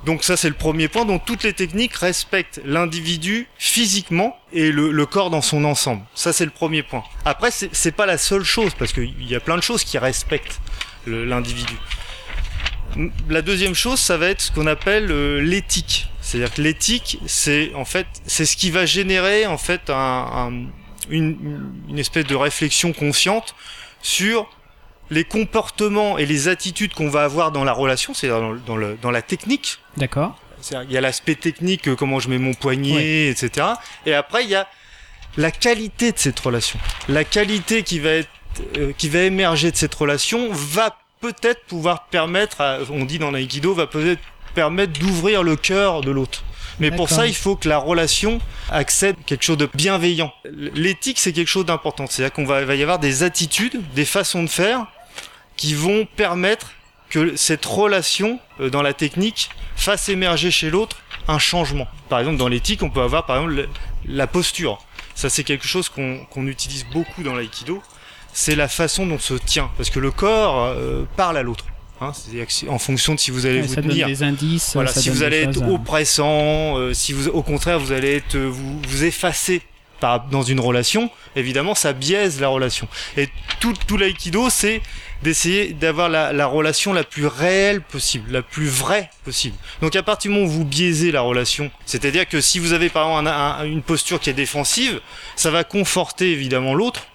Donc 0.04 0.25
ça 0.25 0.37
c'est 0.37 0.49
le 0.49 0.56
premier 0.56 0.88
point. 0.88 1.04
Donc 1.04 1.25
toutes 1.25 1.44
les 1.44 1.52
techniques 1.52 1.94
respectent 1.94 2.61
l'individu 2.64 3.46
physiquement 3.56 4.37
et 4.52 4.73
le, 4.73 4.90
le 4.90 5.06
corps 5.06 5.30
dans 5.30 5.40
son 5.40 5.64
ensemble. 5.64 6.02
Ça 6.16 6.32
c'est 6.32 6.44
le 6.44 6.50
premier 6.50 6.82
point. 6.82 7.04
Après 7.25 7.52
c'est 7.52 7.92
pas 7.92 8.06
la 8.06 8.18
seule 8.18 8.42
chose 8.42 8.73
parce 8.76 8.92
qu'il 8.92 9.25
y 9.25 9.37
a 9.37 9.40
plein 9.40 9.56
de 9.56 9.62
choses 9.62 9.84
qui 9.84 9.99
respectent 9.99 10.61
l'individu. 11.06 11.75
La 13.28 13.42
deuxième 13.42 13.74
chose, 13.74 13.98
ça 13.98 14.16
va 14.16 14.28
être 14.28 14.40
ce 14.40 14.52
qu'on 14.52 14.66
appelle 14.66 15.10
euh, 15.10 15.40
l'éthique. 15.40 16.06
C'est-à-dire 16.20 16.52
que 16.54 16.62
l'éthique, 16.62 17.18
c'est 17.26 17.72
en 17.74 17.84
fait, 17.84 18.06
c'est 18.26 18.44
ce 18.46 18.56
qui 18.56 18.70
va 18.70 18.86
générer 18.86 19.46
en 19.46 19.58
fait 19.58 19.90
un, 19.90 19.94
un- 19.94 20.66
une, 21.10 21.70
une 21.88 21.98
espèce 21.98 22.24
de 22.26 22.34
réflexion 22.34 22.92
consciente 22.92 23.54
sur 24.02 24.48
les 25.10 25.24
comportements 25.24 26.16
et 26.18 26.24
les 26.24 26.48
attitudes 26.48 26.94
qu'on 26.94 27.10
va 27.10 27.24
avoir 27.24 27.52
dans 27.52 27.64
la 27.64 27.72
relation, 27.72 28.14
c'est-à-dire 28.14 28.40
dans, 28.40 28.52
le- 28.52 28.60
dans, 28.60 28.76
le- 28.76 28.96
dans 29.02 29.10
la 29.10 29.22
technique. 29.22 29.78
D'accord. 29.96 30.38
Il 30.86 30.92
y 30.92 30.96
a 30.96 31.00
l'aspect 31.02 31.34
technique, 31.34 31.88
euh, 31.88 31.94
comment 31.96 32.20
je 32.20 32.28
mets 32.30 32.38
mon 32.38 32.54
poignet, 32.54 33.28
etc. 33.28 33.66
Et 34.06 34.14
après, 34.14 34.44
il 34.44 34.50
y 34.50 34.54
a 34.54 34.66
la 35.36 35.50
qualité 35.50 36.10
de 36.12 36.18
cette 36.18 36.40
relation. 36.40 36.78
La 37.08 37.24
qualité 37.24 37.82
qui 37.82 37.98
va 37.98 38.10
être, 38.10 38.30
euh, 38.78 38.92
qui 38.96 39.08
va 39.10 39.20
émerger 39.24 39.70
de 39.70 39.76
cette 39.76 39.94
relation 39.94 40.48
va 40.52 40.96
peut-être 41.33 41.64
pouvoir 41.64 42.04
permettre, 42.09 42.61
à- 42.61 42.78
on 42.90 43.04
dit 43.04 43.19
dans 43.19 43.31
l'aïkido, 43.31 43.73
va 43.75 43.87
peut-être 43.87 44.21
permettre 44.54 44.93
d'ouvrir 45.00 45.43
le 45.43 45.57
cœur 45.57 46.02
de 46.02 46.11
l'autre. 46.11 46.43
Mais 46.81 46.90
pour 46.90 47.09
ça, 47.09 47.26
il 47.26 47.35
faut 47.35 47.57
que 47.57 47.69
la 47.69 47.78
relation 47.78 48.40
accède 48.71 49.16
à 49.21 49.23
quelque 49.25 49.43
chose 49.45 49.57
de 49.57 49.69
bienveillant. 49.75 50.33
L'éthique, 50.75 51.19
c'est 51.19 51.33
quelque 51.33 51.49
chose 51.49 51.64
d'important. 51.66 52.07
C'est-à-dire 52.09 52.33
qu'on 52.35 52.45
va, 52.45 52.61
il 52.61 52.66
va 52.66 52.75
y 52.75 52.83
avoir 52.83 52.99
des 52.99 53.23
attitudes, 53.23 53.81
des 53.95 54.04
façons 54.04 54.43
de 54.43 54.50
faire 54.50 54.87
qui 55.57 55.73
vont 55.75 56.07
permettre 56.16 56.73
que 57.11 57.37
cette 57.37 57.64
relation 57.64 58.40
euh, 58.61 58.71
dans 58.71 58.83
la 58.83 58.93
technique 58.93 59.50
fasse 59.76 60.09
émerger 60.09 60.50
chez 60.50 60.69
l'autre 60.71 60.97
un 61.28 61.38
changement. 61.38 61.87
Par 62.09 62.19
exemple, 62.19 62.37
dans 62.38 62.49
l'éthique, 62.49 62.83
on 62.83 62.90
peut 62.90 63.02
avoir 63.02 63.25
par 63.25 63.37
exemple 63.37 63.54
le- 63.54 63.69
la 64.07 64.26
posture. 64.26 64.83
Ça, 65.14 65.31
c'est 65.31 65.45
quelque 65.45 65.66
chose 65.66 65.88
qu'on 65.88 66.25
qu'on 66.31 66.47
utilise 66.49 66.85
beaucoup 66.93 67.23
dans 67.23 67.35
l'aïkido. 67.35 67.81
C'est 68.37 68.57
la 68.57 68.67
façon 68.69 69.07
dont 69.07 69.19
se 69.19 69.35
tient, 69.35 69.71
parce 69.76 69.91
que 69.91 70.00
le 70.00 70.11
corps 70.11 70.64
euh, 70.67 71.05
parle 71.17 71.37
à 71.38 71.43
l'autre. 71.43 71.64
Hein, 72.00 72.12
C'est-à-dire 72.12 72.47
que 72.47 72.53
si- 72.53 72.69
en 72.69 72.79
fonction 72.81 73.14
de 73.14 73.21
si 73.21 73.31
vous 73.31 73.47
allez 73.47 73.61
Ouais, 73.61 73.67
vous 73.69 73.75
ça 73.75 73.81
donne 73.81 73.91
tenir, 73.93 74.07
des 74.09 74.23
indices. 74.25 74.73
voilà, 74.75 74.91
ça 74.93 75.00
si 75.00 75.09
donne 75.09 75.19
vous 75.19 75.23
allez 75.23 75.43
être 75.43 75.62
oppressant, 75.71 76.76
euh, 76.76 76.93
si 76.93 77.12
vous, 77.12 77.29
au 77.29 77.43
contraire, 77.43 77.79
vous 77.79 77.93
allez 77.93 78.17
être, 78.17 78.35
euh, 78.35 78.47
vous, 78.47 78.81
vous 78.87 79.05
effacer 79.05 79.62
par, 80.00 80.26
dans 80.26 80.43
une 80.43 80.59
relation, 80.59 81.09
évidemment, 81.37 81.76
ça 81.76 81.93
biaise 81.93 82.41
la 82.41 82.49
relation. 82.49 82.88
Et 83.17 83.29
tout, 83.61 83.73
tout 83.87 83.97
l'aïkido, 83.97 84.50
c'est 84.50 84.83
d'essayer 85.23 85.73
d'avoir 85.73 86.09
la, 86.09 86.33
la 86.33 86.47
relation 86.47 86.93
la 86.93 87.05
plus 87.05 87.26
réelle 87.26 87.81
possible, 87.81 88.33
la 88.33 88.43
plus 88.43 88.67
vraie 88.67 89.09
possible. 89.25 89.57
Donc 89.81 89.95
à 89.97 90.03
partir 90.03 90.31
du 90.33 90.37
moment 90.37 90.49
où 90.50 90.53
vous 90.53 90.64
biaisez 90.64 91.12
la 91.12 91.21
relation, 91.23 91.71
c'est-à-dire 91.87 92.29
que 92.29 92.41
si 92.41 92.59
vous 92.59 92.73
avez 92.73 92.88
par 92.91 93.07
exemple 93.09 93.29
un- 93.29 93.57
un- 93.61 93.64
une 93.64 93.81
posture 93.83 94.19
qui 94.21 94.29
est 94.29 94.35
défensive, 94.35 95.00
ça 95.37 95.50
va 95.53 95.62
conforter 95.64 96.33
évidemment 96.33 96.75
l'autre. 96.75 97.07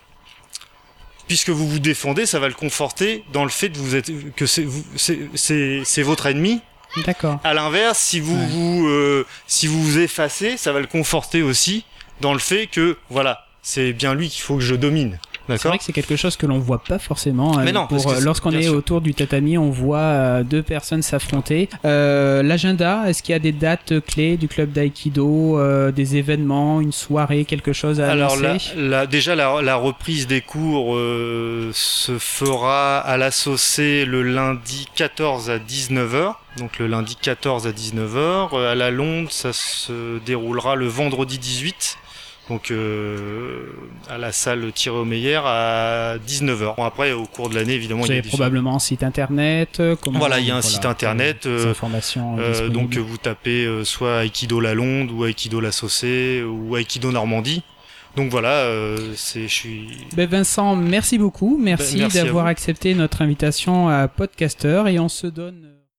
Puisque 1.29 1.50
vous 1.51 1.67
vous 1.69 1.79
défendez, 1.79 2.25
ça 2.25 2.39
va 2.39 2.48
le 2.50 2.53
conforter 2.55 3.24
dans 3.31 3.43
le 3.45 3.50
fait 3.50 3.69
que 3.69 3.77
vous 3.77 3.95
êtes 3.95 4.12
que 4.36 4.45
c'est 4.45 6.01
votre 6.01 6.25
ennemi 6.25 6.59
D'accord. 7.05 7.39
à 7.43 7.53
l'inverse, 7.53 8.00
si 8.00 8.19
vous 8.19 8.36
Ouais. 8.36 8.48
vous 8.48 8.88
euh, 8.89 9.25
si 9.48 9.67
vous 9.67 9.81
vous 9.81 10.00
effacez, 10.00 10.57
ça 10.57 10.74
va 10.74 10.79
le 10.81 10.88
conforter 10.88 11.41
aussi 11.43 11.86
dans 12.19 12.33
le 12.33 12.39
fait 12.39 12.67
que 12.67 12.98
voilà, 13.12 13.45
c'est 13.62 13.93
bien 13.93 14.13
lui 14.15 14.27
qu'il 14.27 14.42
faut 14.42 14.55
que 14.55 14.61
je 14.63 14.74
domine. 14.75 15.20
C'est 15.57 15.68
vrai 15.68 15.77
que 15.77 15.83
c'est 15.83 15.94
quelque 15.94 16.16
chose 16.16 16.35
que 16.38 16.46
l'on 16.46 16.59
voit 16.59 16.79
pas 16.83 17.00
forcément. 17.00 17.57
Mais 17.57 17.70
euh, 17.70 17.74
non, 17.74 17.88
pour, 17.88 18.05
que 18.05 18.12
euh, 18.12 18.20
lorsqu'on 18.22 18.51
est 18.51 18.64
sûr. 18.64 18.74
autour 18.75 19.01
du 19.01 19.14
tatami, 19.14 19.57
on 19.57 19.70
voit 19.70 19.98
euh, 20.00 20.44
deux 20.44 20.62
personnes 20.64 21.01
s'affronter. 21.01 21.70
Euh, 21.85 22.44
L'agenda, 22.44 23.03
est-ce 23.09 23.24
qu'il 23.24 23.33
y 23.33 23.35
a 23.35 23.40
des 23.40 23.51
dates 23.51 23.94
clés 24.05 24.38
du 24.38 24.48
club 24.48 24.72
d'aïkido, 24.72 25.59
euh, 25.59 25.92
des 25.92 26.18
événements, 26.18 26.81
une 26.81 26.92
soirée, 26.92 27.46
quelque 27.46 27.74
chose 27.74 28.00
à 28.01 28.12
Alors 28.12 28.33
annoncer 28.33 28.74
la, 28.75 28.88
la- 29.00 29.05
déjà 29.07 29.35
la, 29.35 29.62
la 29.62 29.75
reprise 29.75 30.27
des 30.27 30.42
cours 30.42 30.96
euh, 30.96 31.72
se 31.74 32.18
fera 32.20 33.00
à 33.00 33.18
la 33.18 33.31
Saucée 33.31 34.05
le 34.05 34.24
lundi 34.24 34.88
14 34.96 35.50
à 35.50 35.57
19h. 35.57 36.33
Donc 36.57 36.79
le 36.79 36.88
lundi 36.88 37.16
14 37.16 37.68
à 37.68 37.72
19h. 37.72 38.50
Euh, 38.53 38.72
À 38.72 38.75
la 38.75 38.92
Londe, 38.92 39.31
ça 39.31 39.53
se 39.53 40.20
déroulera 40.25 40.75
le 40.75 40.88
vendredi 40.88 41.38
18. 41.40 41.98
Donc 42.50 42.72
euh, 42.72 43.68
à 44.09 44.18
la 44.18 44.31
salle 44.31 44.72
Thierry 44.74 44.98
Omeyer 44.98 45.40
à 45.46 46.16
19h. 46.27 46.75
Bon, 46.77 46.83
après 46.83 47.12
au 47.12 47.25
cours 47.25 47.50
de 47.50 47.55
l'année 47.55 47.74
évidemment 47.74 48.01
Vous 48.01 48.07
il 48.07 48.16
y 48.16 48.20
a 48.20 48.24
probablement 48.24 48.75
un 48.75 48.79
site 48.79 49.03
internet. 49.03 49.79
euh, 49.79 49.96
Voilà, 50.14 50.40
il 50.40 50.48
y 50.48 50.51
a 50.51 50.55
un 50.55 50.62
site 50.62 50.85
internet, 50.85 51.46
euh, 51.46 51.72
informations. 51.72 52.38
Euh, 52.40 52.70
donc 52.70 52.98
vous 52.98 53.18
tapez 53.18 53.68
soit 53.83 54.25
Aikido 54.25 54.59
La 54.59 54.74
Londe 54.74 55.12
ou 55.12 55.25
Aikido 55.25 55.59
La 55.59 55.72
Saucée 55.72 56.44
ou 56.44 56.75
Aikido 56.75 57.12
Normandie. 57.12 57.64
Donc 58.16 58.31
voilà, 58.31 58.68
c'est 59.16 59.44
je 59.44 59.53
suis 59.53 59.88
Ben 60.16 60.27
Vincent, 60.27 60.75
merci 60.75 61.20
beaucoup. 61.20 61.59
Merci, 61.62 61.94
Ben, 61.94 62.01
merci 62.01 62.18
d'avoir 62.18 62.48
accepté 62.48 62.96
notre 62.96 63.22
invitation 63.22 63.88
à 63.88 64.07
Podcaster 64.07 64.83
et 64.88 65.00
on 65.00 65.09
se 65.09 65.27
donne. 65.27 65.78